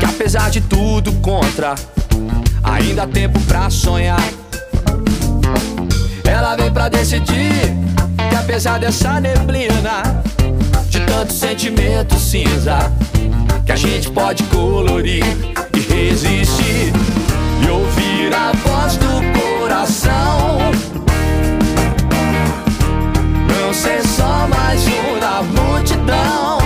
que 0.00 0.04
apesar 0.06 0.48
de 0.48 0.62
tudo 0.62 1.12
contra, 1.20 1.74
ainda 2.62 3.02
há 3.02 3.06
tempo 3.06 3.38
pra 3.40 3.68
sonhar. 3.68 4.24
Ela 6.24 6.56
vem 6.56 6.72
pra 6.72 6.88
decidir 6.88 7.76
que 8.30 8.34
apesar 8.34 8.78
dessa 8.78 9.20
neblina, 9.20 10.22
de 10.88 11.00
tanto 11.00 11.34
sentimento 11.34 12.18
cinza, 12.18 12.90
que 13.66 13.72
a 13.72 13.76
gente 13.76 14.10
pode 14.10 14.44
colorir 14.44 15.22
e 15.76 15.80
resistir 15.92 16.90
e 17.62 17.70
ouvir 17.70 18.34
a 18.34 18.52
voz 18.66 18.96
do 18.96 19.60
coração. 19.60 20.58
Não 23.46 23.74
ser 23.74 24.02
só 24.08 24.48
mais 24.48 24.86
um 24.86 25.20
da 25.20 25.42
multidão. 25.42 26.61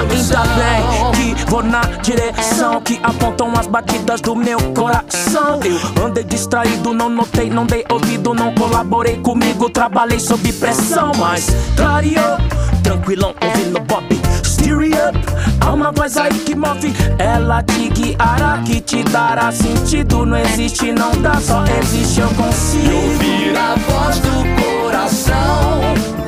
Ainda 0.00 0.42
bem 0.54 1.34
que 1.34 1.50
vou 1.50 1.62
na 1.62 1.82
direção 2.02 2.80
que 2.80 2.98
apontam 3.02 3.52
as 3.58 3.66
batidas 3.66 4.20
do 4.22 4.34
meu 4.34 4.58
coração. 4.72 5.60
Eu 5.62 6.06
andei 6.06 6.24
distraído, 6.24 6.94
não 6.94 7.10
notei, 7.10 7.50
não 7.50 7.66
dei 7.66 7.84
ouvido, 7.90 8.32
não 8.32 8.54
colaborei 8.54 9.18
comigo, 9.18 9.68
trabalhei 9.68 10.18
sob 10.18 10.52
pressão. 10.54 11.12
Mas 11.18 11.48
clareou, 11.76 12.38
tranquilão, 12.82 13.34
ouvindo 13.42 13.80
pop. 13.82 14.04
Steer 14.42 14.78
up, 15.08 15.18
há 15.60 15.72
uma 15.72 15.92
voz 15.92 16.16
aí 16.16 16.38
que 16.38 16.54
move. 16.54 16.94
Ela 17.18 17.62
te 17.62 17.88
guiará, 17.90 18.62
que 18.64 18.80
te 18.80 19.02
dará 19.04 19.52
sentido. 19.52 20.24
Não 20.24 20.38
existe, 20.38 20.92
não 20.92 21.12
dá, 21.20 21.34
só 21.40 21.62
existe, 21.82 22.20
eu 22.20 22.28
consigo. 22.28 22.86
E 22.86 22.94
ouvir 22.94 23.56
a 23.56 23.74
voz 23.74 24.18
do 24.18 24.30
coração 24.62 26.19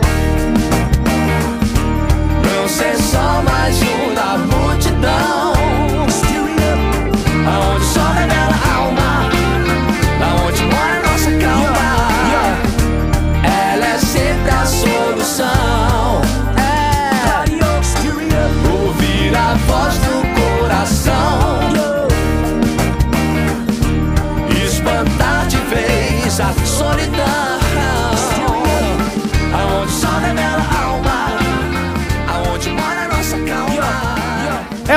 você 2.72 2.84
é 2.84 2.96
só 2.96 3.42
mais 3.42 3.76
um 3.82 4.14
da 4.14 4.38
multidão. 4.38 5.61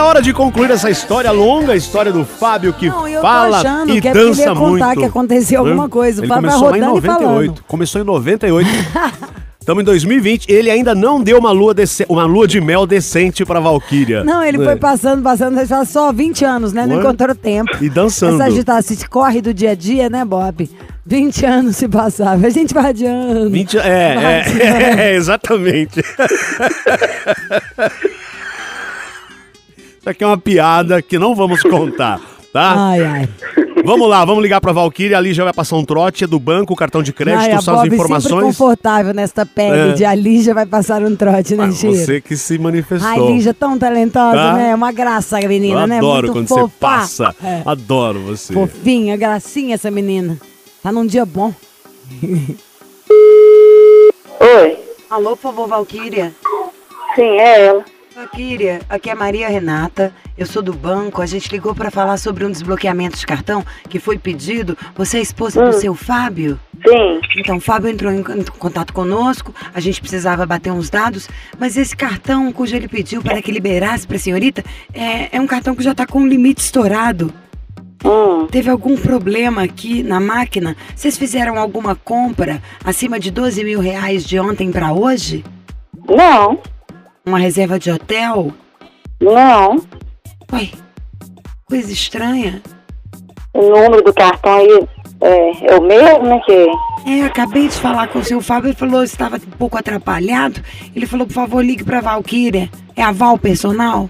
Hora 0.06 0.22
de 0.22 0.34
concluir 0.34 0.72
essa 0.72 0.89
história 0.89 1.32
longa, 1.32 1.74
a 1.74 1.76
história 1.76 2.12
do 2.12 2.26
Fábio 2.26 2.74
que 2.74 2.88
Não, 2.89 3.08
eu 3.08 3.22
tô 3.22 3.28
fala 3.28 3.60
achando 3.60 3.93
e 3.93 4.01
que 4.01 4.08
é 4.08 4.12
ele 4.12 4.20
dança 4.20 4.41
ia 4.41 4.56
contar 4.56 4.86
muito. 4.88 4.99
que 4.99 5.06
aconteceu 5.06 5.62
Hã? 5.64 5.68
alguma 5.68 5.89
coisa. 5.89 6.22
O 6.22 6.24
Ele 6.24 6.28
Fábio 6.30 6.49
vai 6.49 6.60
começou 6.60 6.72
lá 6.72 6.78
em 6.78 6.82
rodando 6.82 7.06
e 7.06 7.10
98. 7.10 7.45
falando. 7.45 7.64
Começou 7.68 8.01
em 8.01 8.03
98. 8.03 8.70
Estamos 9.60 9.82
em 9.82 9.86
2020. 9.86 10.51
Ele 10.51 10.70
ainda 10.72 10.93
não 10.95 11.22
deu 11.22 11.38
uma 11.39 11.51
lua, 11.51 11.74
dece- 11.74 12.06
uma 12.08 12.26
lua 12.26 12.47
de 12.47 12.62
mel 12.62 12.86
decente 12.86 13.43
pra 13.45 13.60
Valkyria. 13.60 14.24
Não, 14.24 14.43
ele 14.43 14.62
É. 14.62 14.66
foi 14.66 14.76
passando, 14.76 15.22
passando, 15.24 15.58
ele 15.58 15.68
fala 15.68 15.86
só 15.86 16.12
20 16.14 16.45
anos, 16.45 16.72
né? 16.74 16.86
Não 16.86 16.97
Ué? 16.97 17.01
encontrou 17.03 17.34
tempo. 17.36 17.72
E 17.82 17.89
dançando. 17.89 18.36
Essa 18.36 18.45
agitação, 18.45 18.95
esse 18.95 19.10
corre 19.10 19.41
do 19.41 19.53
dia 19.53 19.72
a 19.72 19.76
dia, 19.76 20.10
né, 20.10 20.24
Bob? 20.24 20.70
20 21.08 21.45
anos 21.45 21.76
se 21.78 21.88
passava. 21.88 22.47
A 22.47 22.49
gente 22.49 22.74
vai 22.74 22.88
adiando. 22.88 23.49
20, 23.49 23.78
Vai 23.78 23.89
é, 23.91 24.41
é, 24.60 24.95
é, 25.12 25.16
exatamente. 25.16 26.01
Isso 30.06 30.10
aqui 30.12 30.24
é 30.24 30.28
uma 30.28 30.38
piada 30.38 31.01
que 31.01 31.18
não 31.18 31.34
vamos 31.34 31.64
contar, 31.64 32.22
tá? 32.53 32.76
Ai, 32.78 33.01
ai. 33.03 33.30
Vamos 33.84 34.08
lá, 34.08 34.24
vamos 34.24 34.43
ligar 34.43 34.62
pra 34.62 34.72
Valkyria. 34.72 35.18
Ali 35.18 35.34
já 35.34 35.43
vai 35.43 35.51
passar 35.51 35.78
um 35.78 35.84
trote 35.84 36.24
é 36.24 36.28
do 36.28 36.39
banco, 36.39 36.74
o 36.74 36.76
cartão 36.76 37.01
de 37.01 37.12
crédito, 37.12 37.56
Ai, 37.56 37.60
são 37.60 37.74
as 37.74 37.80
Bob 37.80 37.84
sempre 37.86 37.95
informações. 37.95 38.43
confortável 38.45 39.16
nesta 39.16 39.47
pele 39.47 39.89
É. 39.89 39.93
de 39.93 40.06
a 40.06 40.14
Lígia 40.14 40.53
vai 40.53 40.68
passar 40.68 41.01
um 41.01 41.16
trote, 41.16 41.56
né, 41.56 41.72
Chico? 41.72 41.95
Você 41.95 42.22
que 42.22 42.38
se 42.38 42.60
manifestou. 42.60 43.10
Ai, 43.10 43.20
Lígia, 43.34 43.51
tão 43.51 43.80
talentosa, 43.80 44.36
Tá? 44.38 44.53
né? 44.53 44.76
Uma 44.76 44.91
graça, 44.91 45.39
a 45.39 45.47
menina, 45.47 45.82
Eu 45.82 45.88
né? 45.88 45.97
adoro 45.97 46.28
Muito 46.28 46.34
quando 46.34 46.47
fofa. 46.49 46.62
você 46.68 46.74
passa. 46.80 47.36
É. 47.43 47.64
Adoro 47.66 48.20
você. 48.20 48.53
Fofinha, 48.53 49.18
gracinha 49.18 49.74
essa 49.74 49.89
menina. 49.89 50.38
Tá 50.84 50.91
num 50.91 51.06
dia 51.08 51.26
bom. 51.26 51.51
Oi. 54.39 54.78
Alô, 55.10 55.32
por 55.32 55.38
favor, 55.41 55.68
Valquíria. 55.68 56.32
Sim, 57.16 57.24
é 57.39 57.66
ela. 57.66 57.86
Valquíria, 58.16 58.80
aqui 58.89 59.09
é 59.09 59.13
Maria 59.16 59.49
Renata. 59.49 60.13
Eu 60.38 60.45
sou 60.45 60.61
do 60.63 60.72
banco. 60.72 61.22
A 61.22 61.26
gente 61.26 61.51
ligou 61.51 61.76
pra 61.76 61.91
falar 61.91 62.16
sobre 62.16 62.45
um 62.45 62.49
desbloqueamento 62.51 63.18
de 63.18 63.26
cartão 63.28 63.61
que 63.89 63.99
foi 63.99 64.18
pedido. 64.18 64.78
Você 64.95 65.18
é 65.18 65.22
esposa 65.22 65.61
Hum. 65.61 65.66
do 65.70 65.74
seu 65.74 65.93
Fábio? 65.93 66.57
Sim. 66.88 67.20
Então, 67.38 67.57
o 67.57 67.59
Fábio 67.59 67.89
entrou 67.89 68.13
em 68.13 68.24
contato 68.57 68.93
conosco. 68.93 69.53
A 69.74 69.82
gente 69.82 69.99
precisava 69.99 70.45
bater 70.45 70.72
uns 70.72 70.89
dados. 70.89 71.28
Mas 71.59 71.76
esse 71.76 71.93
cartão 71.93 72.53
cujo 72.53 72.74
ele 72.74 72.88
pediu 72.88 73.22
para 73.22 73.41
que 73.41 73.51
liberasse 73.51 74.07
pra 74.07 74.18
senhorita 74.18 74.63
é, 74.93 75.36
é 75.36 75.41
um 75.41 75.47
cartão 75.47 75.76
que 75.76 75.84
já 75.84 75.93
tá 75.93 76.07
com 76.07 76.22
o 76.22 76.28
limite 76.28 76.61
estourado. 76.61 77.34
Hum. 78.05 78.47
Teve 78.47 78.70
algum 78.70 78.95
problema 78.95 79.61
aqui 79.63 80.01
na 80.03 80.22
máquina? 80.22 80.78
Vocês 80.95 81.18
fizeram 81.18 81.57
alguma 81.57 81.95
compra 81.95 82.61
acima 82.82 83.20
de 83.20 83.30
12 83.30 83.61
mil 83.66 83.82
reais 83.82 84.24
de 84.24 84.39
ontem 84.39 84.72
pra 84.72 84.93
hoje? 84.93 85.43
Não. 86.07 86.61
Uma 87.26 87.40
reserva 87.40 87.80
de 87.80 87.92
hotel? 87.92 88.54
Não. 89.20 89.82
Ué, 90.54 90.70
coisa 91.66 91.92
estranha. 91.92 92.62
O 93.54 93.62
número 93.70 94.04
do 94.04 94.14
cartão 94.14 94.54
aí 94.54 94.88
é, 95.22 95.74
é 95.74 95.76
o 95.78 95.82
mesmo, 95.82 96.24
né? 96.24 96.40
Que... 96.46 96.68
É, 97.10 97.24
acabei 97.24 97.68
de 97.68 97.76
falar 97.76 98.08
com 98.08 98.20
o 98.20 98.24
seu 98.24 98.42
Fábio, 98.42 98.70
ele 98.70 98.76
falou 98.76 99.00
que 99.00 99.06
estava 99.06 99.38
um 99.38 99.58
pouco 99.58 99.78
atrapalhado. 99.78 100.62
Ele 100.96 101.06
falou, 101.06 101.26
por 101.26 101.34
favor, 101.34 101.64
ligue 101.64 101.84
pra 101.84 102.02
Valkyria. 102.02 102.70
É 102.96 103.02
a 103.02 103.12
Val 103.12 103.38
personal? 103.38 104.10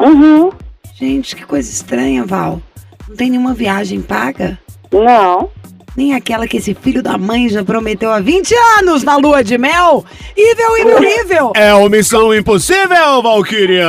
Uhum. 0.00 0.50
Gente, 0.94 1.36
que 1.36 1.44
coisa 1.44 1.70
estranha, 1.70 2.24
Val. 2.24 2.60
Não 3.08 3.16
tem 3.16 3.30
nenhuma 3.30 3.54
viagem 3.54 4.00
paga? 4.00 4.58
Não. 4.92 5.50
Nem 5.98 6.14
aquela 6.14 6.46
que 6.46 6.58
esse 6.58 6.74
filho 6.74 7.02
da 7.02 7.18
mãe 7.18 7.48
já 7.48 7.64
prometeu 7.64 8.12
há 8.12 8.20
20 8.20 8.54
anos 8.78 9.02
na 9.02 9.16
lua 9.16 9.42
de 9.42 9.58
mel? 9.58 10.04
Ível, 10.36 10.78
ível, 10.78 11.24
ível! 11.24 11.52
É 11.56 11.74
uma 11.74 11.88
missão 11.88 12.32
impossível, 12.32 13.20
Valkyria! 13.20 13.84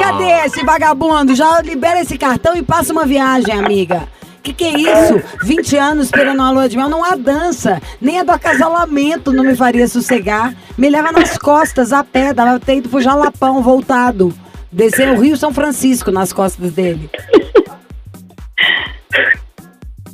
Cadê 0.00 0.46
esse 0.46 0.64
vagabundo? 0.64 1.34
Já 1.34 1.60
libera 1.60 2.00
esse 2.00 2.16
cartão 2.16 2.56
e 2.56 2.62
passa 2.62 2.94
uma 2.94 3.04
viagem, 3.04 3.52
amiga. 3.52 4.08
Que 4.42 4.54
que 4.54 4.64
é 4.64 4.70
isso? 4.70 5.22
20 5.42 5.76
anos 5.76 6.06
esperando 6.06 6.38
uma 6.38 6.50
lua 6.50 6.66
de 6.66 6.78
mel, 6.78 6.88
não 6.88 7.04
há 7.04 7.14
dança. 7.14 7.78
Nem 8.00 8.20
a 8.20 8.22
do 8.22 8.32
acasalamento 8.32 9.30
não 9.30 9.44
me 9.44 9.54
faria 9.54 9.86
sossegar. 9.86 10.54
Me 10.78 10.88
leva 10.88 11.12
nas 11.12 11.36
costas, 11.36 11.92
a 11.92 12.02
pé, 12.02 12.32
dava 12.32 12.58
ter 12.58 12.76
ido 12.76 12.88
pro 12.88 13.02
Jalapão, 13.02 13.62
voltado. 13.62 14.32
Descer 14.72 15.10
o 15.10 15.20
Rio 15.20 15.36
São 15.36 15.52
Francisco 15.52 16.10
nas 16.10 16.32
costas 16.32 16.72
dele. 16.72 17.10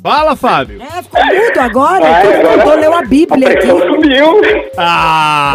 Fala, 0.07 0.37
Fábio! 0.37 0.81
É, 0.81 1.03
ficou 1.03 1.25
mudo 1.25 1.59
agora. 1.59 1.99
Vai, 1.99 2.23
Todo 2.23 2.47
agora 2.47 2.65
mundo 2.65 2.79
leu 2.79 2.93
a 2.93 3.01
Bíblia 3.01 3.49
a 3.49 3.51
aqui. 3.51 3.67
subiu. 3.67 4.41
Ah! 4.77 5.53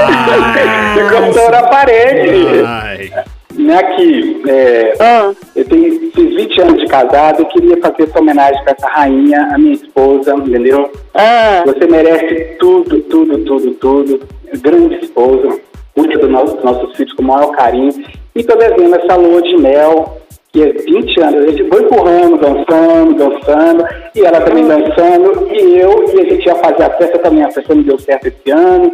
Encostou 1.00 1.50
na 1.50 1.62
parede. 1.68 2.62
Ai. 2.66 3.10
Né, 3.54 3.78
Aqui, 3.78 4.42
é, 4.46 4.92
eu 5.56 5.64
tenho 5.64 6.10
fiz 6.12 6.36
20 6.36 6.60
anos 6.60 6.80
de 6.82 6.86
casado, 6.86 7.40
eu 7.40 7.46
queria 7.46 7.78
fazer 7.78 8.02
essa 8.02 8.18
homenagem 8.18 8.62
pra 8.62 8.74
essa 8.76 8.88
rainha, 8.88 9.48
a 9.54 9.58
minha 9.58 9.72
esposa, 9.72 10.34
entendeu? 10.34 10.92
Você 11.64 11.86
merece 11.86 12.56
tudo, 12.58 13.00
tudo, 13.04 13.38
tudo, 13.44 13.70
tudo. 13.74 14.20
Grande 14.60 14.96
esposa, 14.96 15.48
cuida 15.94 16.18
dos 16.18 16.30
nossos, 16.30 16.62
nossos 16.62 16.94
filhos 16.94 17.14
com 17.14 17.22
o 17.22 17.26
maior 17.26 17.52
carinho. 17.52 18.04
E 18.34 18.44
tô 18.44 18.54
devendo 18.56 18.96
essa 18.96 19.16
lua 19.16 19.40
de 19.40 19.56
mel, 19.56 20.18
que 20.52 20.62
é 20.62 20.72
20 20.72 21.20
anos. 21.20 21.44
A 21.44 21.50
gente 21.50 21.68
foi 21.68 21.82
empurrando, 21.82 22.38
dançando, 22.38 23.14
dançando, 23.14 23.84
e 24.14 24.20
ela 24.20 24.40
também 24.42 24.66
dançando, 24.66 25.48
e 25.50 25.78
eu, 25.78 26.04
e 26.14 26.20
a 26.20 26.24
gente 26.24 26.46
ia 26.46 26.54
fazer 26.56 26.82
a 26.82 26.90
festa 26.90 27.18
também. 27.18 27.44
A 27.44 27.50
festa 27.50 27.74
não 27.74 27.82
deu 27.82 27.98
certo 27.98 28.26
esse 28.26 28.50
ano, 28.50 28.92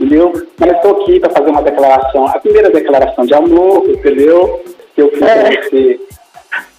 entendeu? 0.00 0.32
Mas 0.58 0.72
estou 0.72 1.02
aqui 1.02 1.20
para 1.20 1.30
fazer 1.30 1.50
uma 1.50 1.62
declaração, 1.62 2.26
a 2.26 2.38
primeira 2.38 2.70
declaração 2.70 3.26
de 3.26 3.34
amor, 3.34 3.88
entendeu? 3.88 4.64
Que 4.94 5.02
eu 5.02 5.10
fiz 5.10 5.18
pra 5.18 5.50
você. 5.62 6.00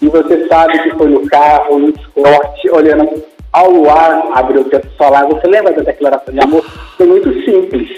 E 0.01 0.07
você 0.09 0.47
sabe 0.47 0.79
que 0.79 0.91
foi 0.91 1.07
no 1.07 1.27
carro, 1.27 1.79
no 1.79 1.91
Discord, 1.91 2.69
olhando 2.71 3.23
ao 3.53 3.69
luar, 3.69 4.29
abriu 4.33 4.61
o 4.61 4.65
teto 4.65 4.89
solar. 4.97 5.25
Você 5.27 5.47
lembra 5.47 5.73
da 5.73 5.81
declaração 5.83 6.33
de 6.33 6.39
amor? 6.39 6.63
Foi 6.97 7.05
muito 7.05 7.31
simples. 7.43 7.89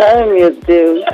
Ai, 0.00 0.26
meu 0.26 0.50
Deus. 0.66 1.04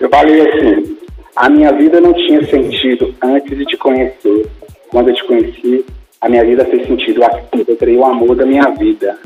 Eu 0.00 0.08
falei 0.08 0.40
assim, 0.40 0.96
a 1.36 1.50
minha 1.50 1.70
vida 1.72 2.00
não 2.00 2.14
tinha 2.14 2.44
sentido 2.46 3.14
antes 3.22 3.56
de 3.56 3.64
te 3.66 3.76
conhecer. 3.76 4.46
Quando 4.88 5.10
eu 5.10 5.14
te 5.14 5.24
conheci, 5.26 5.84
a 6.20 6.28
minha 6.28 6.44
vida 6.44 6.64
fez 6.64 6.86
sentido. 6.86 7.20
Eu 7.52 7.60
encontrei 7.60 7.96
o 7.96 8.04
amor 8.04 8.34
da 8.34 8.46
minha 8.46 8.68
vida. 8.70 9.18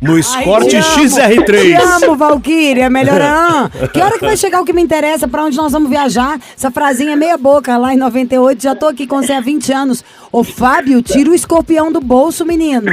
No 0.00 0.14
Ai, 0.14 0.20
Escort 0.20 0.72
amo, 0.72 0.82
XR3. 0.82 1.60
Te 1.60 1.72
amo, 1.74 2.16
Valkyria, 2.16 2.88
melhor. 2.88 3.20
Ah, 3.20 3.70
que 3.92 4.00
hora 4.00 4.18
que 4.18 4.24
vai 4.24 4.36
chegar 4.36 4.60
o 4.60 4.64
que 4.64 4.72
me 4.72 4.82
interessa, 4.82 5.26
pra 5.26 5.44
onde 5.44 5.56
nós 5.56 5.72
vamos 5.72 5.90
viajar? 5.90 6.38
Essa 6.56 6.70
frasinha 6.70 7.12
é 7.12 7.16
meia 7.16 7.36
boca, 7.36 7.76
lá 7.76 7.92
em 7.92 7.96
98, 7.98 8.62
já 8.62 8.74
tô 8.74 8.86
aqui 8.86 9.06
com 9.06 9.20
você 9.20 9.32
há 9.32 9.40
20 9.40 9.72
anos. 9.72 10.04
Ô, 10.30 10.44
Fábio, 10.44 11.02
tira 11.02 11.30
o 11.30 11.34
escorpião 11.34 11.90
do 11.90 12.00
bolso, 12.00 12.44
menino. 12.44 12.90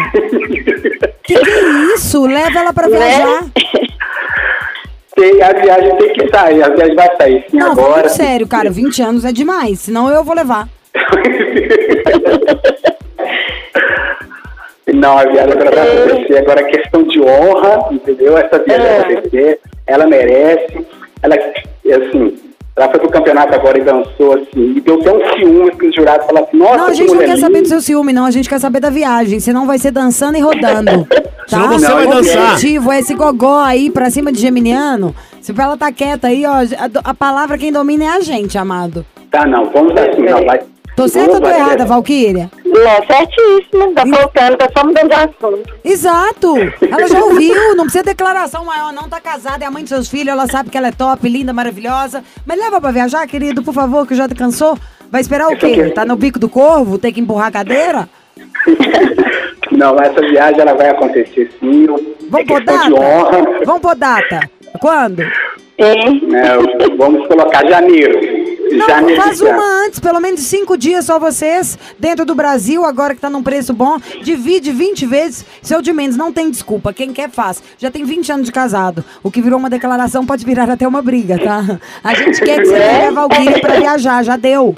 Que 1.23 1.39
que 1.39 1.49
é 1.49 1.95
isso? 1.95 2.25
Leva 2.25 2.59
ela 2.59 2.73
pra 2.73 2.87
viajar. 2.87 3.45
Tem- 5.15 5.41
a 5.41 5.53
viagem 5.53 5.95
tem 5.97 6.13
que 6.13 6.29
sair, 6.29 6.61
a 6.63 6.69
viagem 6.69 6.95
vai 6.95 7.15
sair 7.17 7.45
sim 7.49 7.57
Não, 7.57 7.71
agora. 7.71 8.09
sério, 8.09 8.45
cara, 8.47 8.69
20 8.69 9.01
anos 9.01 9.23
é 9.25 9.31
demais, 9.31 9.79
senão 9.79 10.09
eu 10.09 10.23
vou 10.23 10.35
levar. 10.35 10.67
Não, 14.93 15.17
a 15.17 15.23
viagem 15.25 15.51
agora 15.51 15.71
vai 15.71 15.97
acontecer. 16.05 16.37
Agora 16.37 16.61
é 16.61 16.63
questão 16.65 17.03
de 17.03 17.19
honra, 17.21 17.89
entendeu? 17.91 18.37
Essa 18.37 18.59
viagem 18.59 18.85
vai 18.87 18.99
acontecer, 19.13 19.59
ela 19.87 20.07
merece. 20.07 20.87
Ela, 21.21 21.35
assim, 21.35 22.37
ela 22.77 22.89
foi 22.89 22.99
pro 22.99 23.09
campeonato 23.09 23.55
agora 23.55 23.79
e 23.79 23.83
dançou, 23.83 24.33
assim, 24.33 24.73
e 24.75 24.81
deu 24.81 24.99
até 24.99 25.13
um 25.13 25.37
ciúme 25.37 25.71
que 25.77 25.87
os 25.87 25.95
jurados 25.95 26.25
falaram 26.25 26.45
assim, 26.45 26.57
nossa, 26.57 26.77
Não, 26.77 26.87
a 26.87 26.93
gente 26.93 27.13
não 27.13 27.19
quer 27.19 27.37
saber 27.37 27.61
do 27.61 27.67
seu 27.69 27.81
ciúme, 27.81 28.11
não. 28.11 28.25
A 28.25 28.31
gente 28.31 28.49
quer 28.49 28.59
saber 28.59 28.81
da 28.81 28.89
viagem. 28.89 29.39
Senão 29.39 29.65
vai 29.65 29.77
ser 29.77 29.91
dançando 29.91 30.37
e 30.37 30.41
rodando. 30.41 31.07
Tá? 31.47 31.61
Senão 31.61 31.77
você 31.77 31.93
vai 31.93 32.07
o 32.07 32.09
dançar. 32.09 32.53
objetivo 32.53 32.91
é 32.91 32.99
esse 32.99 33.13
gogó 33.13 33.59
aí 33.59 33.91
pra 33.91 34.09
cima 34.09 34.31
de 34.31 34.39
Geminiano. 34.41 35.15
Se 35.39 35.53
ela 35.55 35.77
tá 35.77 35.91
quieta 35.91 36.25
aí, 36.25 36.43
ó, 36.43 36.53
a, 36.53 37.11
a 37.11 37.13
palavra 37.13 37.55
quem 37.55 37.71
domina 37.71 38.03
é 38.05 38.07
a 38.07 38.19
gente, 38.19 38.57
amado. 38.57 39.05
Tá, 39.29 39.45
não, 39.45 39.65
vamos 39.65 39.93
assim, 39.95 40.23
não, 40.23 40.43
vai. 40.43 40.59
Tô 40.95 41.07
certa 41.09 41.33
ou 41.33 41.41
tô 41.41 41.47
Vai, 41.47 41.59
errada, 41.59 41.77
vai. 41.79 41.87
Valkyria? 41.87 42.49
Não, 42.63 43.05
certíssimo. 43.05 43.93
Tá 43.93 44.05
faltando, 44.05 44.57
tá 44.57 44.69
só 44.75 44.85
mudando 44.85 45.09
de 45.09 45.13
assunto. 45.13 45.75
Exato! 45.83 46.55
Ela 46.81 47.07
já 47.07 47.19
ouviu, 47.19 47.53
não 47.75 47.83
precisa 47.83 48.03
de 48.03 48.09
declaração 48.11 48.63
maior, 48.63 48.93
não. 48.93 49.09
Tá 49.09 49.19
casada, 49.19 49.63
é 49.65 49.67
a 49.67 49.71
mãe 49.71 49.83
de 49.83 49.89
seus 49.89 50.07
filhos, 50.07 50.29
ela 50.29 50.47
sabe 50.47 50.69
que 50.69 50.77
ela 50.77 50.87
é 50.87 50.91
top, 50.91 51.27
linda, 51.27 51.51
maravilhosa. 51.51 52.23
Mas 52.45 52.59
leva 52.59 52.79
pra 52.79 52.91
viajar, 52.91 53.27
querido, 53.27 53.61
por 53.61 53.73
favor, 53.73 54.07
que 54.07 54.15
já 54.15 54.27
te 54.27 54.35
cansou. 54.35 54.77
Vai 55.11 55.21
esperar 55.21 55.47
o 55.47 55.57
quê? 55.57 55.91
Tá 55.91 56.05
no 56.05 56.15
bico 56.15 56.39
do 56.39 56.49
corvo? 56.49 56.97
Tem 56.97 57.13
que 57.13 57.19
empurrar 57.19 57.47
a 57.47 57.51
cadeira? 57.51 58.09
Não, 59.71 59.97
essa 59.99 60.21
viagem 60.21 60.61
ela 60.61 60.73
vai 60.73 60.89
acontecer 60.89 61.51
sim. 61.59 61.85
Vamos 62.29 62.49
é 62.49 62.53
por 62.53 62.63
data? 62.63 62.89
Vamos 63.65 63.81
por 63.81 63.95
data. 63.95 64.39
Quando? 64.79 65.19
Né, 65.19 66.43
vamos 66.97 67.27
colocar 67.27 67.65
janeiro. 67.67 68.34
Não, 68.71 68.87
já 68.87 69.15
faz 69.23 69.41
uma 69.41 69.85
antes, 69.85 69.99
pelo 69.99 70.19
menos 70.19 70.41
cinco 70.41 70.77
dias 70.77 71.05
só 71.05 71.19
vocês, 71.19 71.77
dentro 71.99 72.25
do 72.25 72.33
Brasil, 72.35 72.83
agora 72.85 73.13
que 73.13 73.21
tá 73.21 73.29
num 73.29 73.43
preço 73.43 73.73
bom, 73.73 73.97
divide 74.23 74.71
20 74.71 75.05
vezes, 75.05 75.45
seu 75.61 75.81
de 75.81 75.93
menos, 75.93 76.17
não 76.17 76.31
tem 76.31 76.49
desculpa, 76.49 76.91
quem 76.93 77.13
quer 77.13 77.29
faz. 77.29 77.61
Já 77.77 77.91
tem 77.91 78.03
20 78.03 78.31
anos 78.31 78.45
de 78.47 78.51
casado, 78.51 79.03
o 79.23 79.29
que 79.29 79.41
virou 79.41 79.59
uma 79.59 79.69
declaração 79.69 80.25
pode 80.25 80.43
virar 80.45 80.69
até 80.69 80.87
uma 80.87 81.01
briga, 81.01 81.37
tá? 81.37 81.79
A 82.03 82.13
gente 82.13 82.41
quer 82.41 82.59
que 82.59 82.65
você 82.65 82.75
É? 82.75 82.77
leve 82.79 83.07
a 83.07 83.11
Valkyria 83.11 83.59
pra 83.59 83.75
viajar, 83.75 84.23
já 84.23 84.35
deu. 84.37 84.75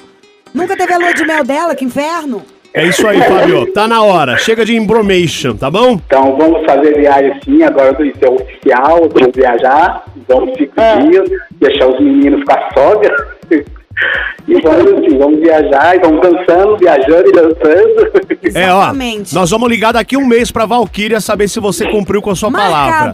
Nunca 0.54 0.76
teve 0.76 0.94
a 0.94 0.98
lua 0.98 1.14
de 1.14 1.26
mel 1.26 1.44
dela, 1.44 1.76
que 1.76 1.86
inferno. 1.86 2.44
É 2.74 2.86
isso 2.86 3.08
aí, 3.08 3.20
Fábio. 3.22 3.72
Tá 3.74 3.88
na 3.88 4.04
hora. 4.04 4.38
Chega 4.38 4.64
de 4.64 4.76
embromation, 4.76 5.56
tá 5.56 5.70
bom? 5.72 6.00
Então 6.06 6.38
vamos 6.38 6.64
fazer 6.66 6.96
viagem 6.96 7.40
sim, 7.44 7.64
agora 7.64 7.92
isso 8.06 8.20
é 8.22 8.30
oficial, 8.30 9.10
vamos 9.12 9.32
viajar, 9.36 10.04
vamos 10.28 10.52
cinco 10.58 10.76
dias, 11.10 11.30
deixar 11.60 11.88
os 11.88 12.00
meninos 12.00 12.44
com 12.44 12.52
a 12.54 12.70
sogra. 12.74 13.38
E 14.48 14.62
vamos 14.62 14.94
assim, 14.94 15.18
vamos 15.18 15.40
viajar, 15.40 15.96
e 15.96 16.00
vamos 16.00 16.22
dançando, 16.22 16.78
viajando 16.78 17.28
e 17.28 17.32
dançando. 17.32 18.12
É, 18.56 18.72
ó. 18.74 18.94
Nós 19.34 19.50
vamos 19.50 19.70
ligar 19.70 19.92
daqui 19.94 20.16
um 20.16 20.26
mês 20.26 20.52
pra 20.52 20.66
Valkyria 20.66 21.20
saber 21.20 21.48
se 21.48 21.60
você 21.60 21.86
cumpriu 21.90 22.22
com 22.22 22.30
a 22.32 22.36
sua 22.36 22.52
palavra. 22.52 23.14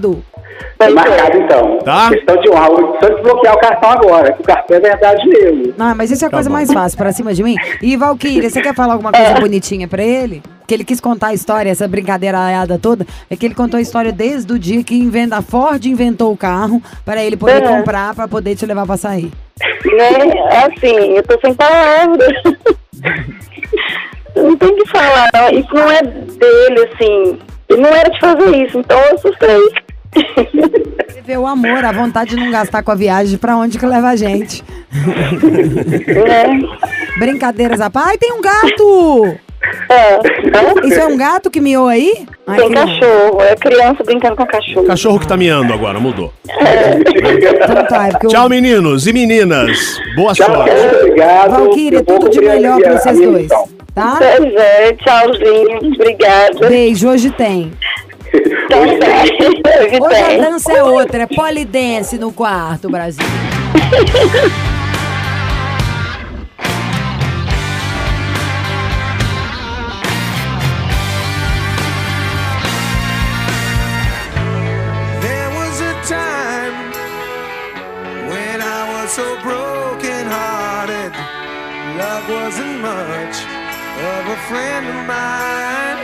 Marcado 0.94 1.38
então. 1.38 1.80
Tá. 1.80 2.10
Questão 2.10 2.36
de 2.42 2.50
honra. 2.50 2.68
Só 3.02 3.10
desbloquear 3.10 3.56
o 3.56 3.60
cartão 3.60 3.90
agora, 3.90 4.34
que 4.34 4.42
o 4.42 4.44
cartão 4.44 4.78
é 4.78 4.80
verdade 4.80 5.28
mesmo. 5.28 5.74
Ah, 5.80 5.96
mas 5.96 6.12
isso 6.12 6.24
é 6.26 6.28
a 6.28 6.30
Tá 6.30 6.38
coisa 6.38 6.50
bom. 6.50 6.54
mais 6.56 6.72
fácil, 6.72 6.98
pra 6.98 7.12
cima 7.12 7.34
de 7.34 7.42
mim. 7.42 7.56
E 7.82 7.96
Valkyria, 7.96 8.50
você 8.50 8.62
quer 8.62 8.76
falar 8.76 8.94
alguma 8.94 9.12
É. 9.14 9.24
coisa 9.26 9.40
bonitinha 9.40 9.88
pra 9.88 10.04
ele? 10.04 10.44
Que 10.74 10.78
ele 10.78 10.84
quis 10.86 11.00
contar 11.00 11.28
a 11.28 11.34
história, 11.36 11.70
essa 11.70 11.88
brincadeirada 11.88 12.80
toda. 12.80 13.06
É 13.30 13.36
que 13.36 13.46
ele 13.46 13.54
contou 13.54 13.78
a 13.78 13.82
história 13.82 14.12
desde 14.12 14.52
o 14.52 14.58
dia 14.58 14.84
que 14.84 14.96
inventa, 14.96 15.38
a 15.38 15.42
Ford 15.44 15.86
inventou 15.86 16.34
o 16.34 16.38
carro 16.38 16.82
para 17.06 17.24
ele 17.24 17.38
poder 17.38 17.62
É. 17.64 17.68
comprar, 17.68 18.16
pra 18.16 18.28
poder 18.28 18.56
te 18.56 18.66
levar 18.66 18.88
pra 18.88 18.98
sair. 18.98 19.32
Né? 19.86 20.10
Assim, 20.66 20.96
eu 21.16 21.22
tô 21.22 21.40
sem 21.42 21.54
palavras. 21.54 22.34
Não 24.36 24.58
tem 24.58 24.76
que 24.78 24.88
falar, 24.90 25.30
não. 25.32 25.50
isso 25.60 25.70
não 25.76 25.92
é 25.92 26.02
dele, 26.02 26.90
assim. 26.92 27.38
Ele 27.70 27.82
não 27.82 27.90
era 27.92 28.10
de 28.10 28.20
fazer 28.20 28.66
isso, 28.66 28.80
então 28.80 29.00
eu 29.00 29.14
assustei. 29.14 29.60
Você 31.08 31.22
vê 31.24 31.38
o 31.38 31.46
amor, 31.46 31.86
a 31.86 31.92
vontade 31.92 32.32
de 32.32 32.38
não 32.38 32.50
gastar 32.50 32.82
com 32.82 32.90
a 32.90 32.96
viagem, 32.96 33.38
pra 33.38 33.56
onde 33.56 33.78
que 33.78 33.86
leva 33.86 34.10
a 34.10 34.16
gente. 34.16 34.64
Brincadeiras 37.20 37.80
à 37.80 37.92
parte. 37.92 38.10
Ai, 38.10 38.18
tem 38.18 38.34
um 38.34 38.42
gato! 38.42 39.38
Isso 40.86 41.00
é 41.00 41.06
um 41.06 41.16
gato 41.18 41.50
que 41.52 41.60
miou 41.62 41.88
aí? 41.88 42.26
Ai, 42.48 42.58
Tem 42.58 42.72
cachorro, 42.72 43.42
é 43.42 43.56
criança 43.56 44.04
brincando 44.04 44.36
com 44.36 44.46
cachorro. 44.46 44.86
Cachorro 44.86 45.20
que 45.20 45.28
tá 45.28 45.38
miando 45.38 45.74
agora, 45.74 46.00
mudou. 46.00 46.34
Então 46.46 47.84
tá, 47.86 48.08
é 48.10 48.12
eu- 48.22 48.30
Tchau, 48.30 48.50
meninos 48.50 49.08
e 49.08 49.14
meninas. 49.14 49.98
Boa 50.16 50.34
Tchau, 50.34 50.54
sorte. 50.54 50.72
obrigado. 50.98 51.52
Vou 51.52 52.04
tudo 52.04 52.30
de 52.30 52.42
melhor 52.42 52.80
pra 52.82 52.98
vocês 52.98 53.18
dois. 53.20 53.44
missão. 53.44 53.68
Tá? 53.96 54.18
Pois 54.18 54.54
é, 54.56 54.94
tchauzinho, 54.94 55.94
obrigada. 55.94 56.68
Beijo, 56.68 57.10
hoje 57.10 57.30
tem. 57.32 57.72
Então 58.34 58.80
tá, 59.00 59.22
hoje 59.24 60.02
Hoje 60.02 60.22
a 60.22 60.26
tem. 60.26 60.42
dança 60.42 60.74
é 60.74 60.84
outra, 60.84 61.24
é 61.24 61.28
polidense 61.28 62.18
no 62.18 62.32
quarto, 62.32 62.90
Brasil. 62.90 63.24
much 82.84 83.38
of 84.12 84.28
a 84.28 84.40
friend 84.50 84.86
of 84.94 85.00
mine. 85.08 86.00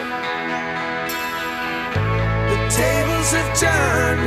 The 2.51 2.59
tables 2.71 3.30
have 3.36 3.51
turned, 3.59 4.23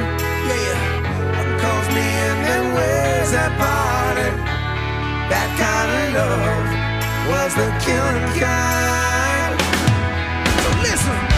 yeah. 0.51 0.77
Cause 1.63 1.89
me 1.97 2.07
and 2.29 2.41
them 2.45 2.67
ways 2.77 3.31
have 3.33 3.57
parted. 3.57 4.35
That 5.33 5.49
kind 5.65 5.91
of 5.97 6.07
love 6.21 6.69
was 7.33 7.55
the 7.55 7.69
killing 7.85 8.29
kind. 8.39 9.57
So 10.63 10.69
listen. 10.83 11.32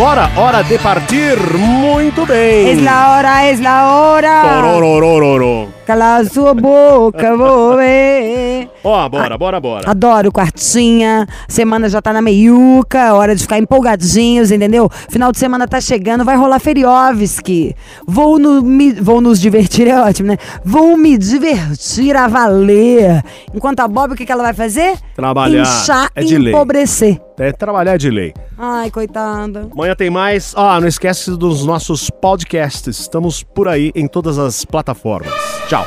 Bora, 0.00 0.30
hora 0.34 0.62
de 0.62 0.78
partir. 0.78 1.36
Muito 1.58 2.24
bem. 2.24 2.70
Es 2.70 2.80
la 2.80 3.10
hora, 3.10 3.50
es 3.50 3.60
la 3.60 3.86
hora. 3.94 4.42
Cala 5.86 6.16
a 6.16 6.24
sua 6.24 6.54
boca, 6.54 7.36
vou 7.36 7.76
ver. 7.76 8.70
Ó, 8.82 9.08
bora, 9.08 9.36
bora, 9.36 9.60
bora. 9.60 9.90
Adoro 9.90 10.32
quartinha, 10.32 11.26
semana 11.46 11.88
já 11.88 12.00
tá 12.00 12.12
na 12.12 12.22
meiuca, 12.22 13.14
hora 13.14 13.34
de 13.34 13.42
ficar 13.42 13.58
empolgadinhos, 13.58 14.50
entendeu? 14.50 14.88
Final 15.08 15.32
de 15.32 15.38
semana 15.38 15.68
tá 15.68 15.80
chegando, 15.80 16.24
vai 16.24 16.36
rolar 16.36 16.58
Feriovski. 16.58 17.74
Vou, 18.06 18.38
no, 18.38 18.62
me, 18.62 18.92
vou 18.92 19.20
nos 19.20 19.40
divertir, 19.40 19.86
é 19.86 20.00
ótimo, 20.00 20.28
né? 20.28 20.38
Vou 20.64 20.96
me 20.96 21.18
divertir 21.18 22.16
a 22.16 22.26
valer. 22.26 23.22
Enquanto 23.54 23.80
a 23.80 23.88
Bob, 23.88 24.12
o 24.12 24.16
que, 24.16 24.24
que 24.24 24.32
ela 24.32 24.42
vai 24.42 24.54
fazer? 24.54 24.96
Trabalhar. 25.14 25.62
Inchar 25.62 26.10
É 26.16 26.22
e 26.22 26.24
de 26.24 26.38
lei. 26.38 26.52
empobrecer. 26.52 27.20
É 27.38 27.52
trabalhar 27.52 27.96
de 27.96 28.10
lei. 28.10 28.34
Ai, 28.58 28.90
coitada. 28.90 29.68
Amanhã 29.72 29.94
tem 29.94 30.10
mais. 30.10 30.52
Ah, 30.56 30.78
não 30.80 30.88
esquece 30.88 31.30
dos 31.36 31.64
nossos 31.64 32.10
podcasts. 32.10 32.98
Estamos 32.98 33.42
por 33.42 33.66
aí 33.68 33.90
em 33.94 34.06
todas 34.06 34.38
as 34.38 34.64
plataformas. 34.64 35.32
Tchau. 35.68 35.86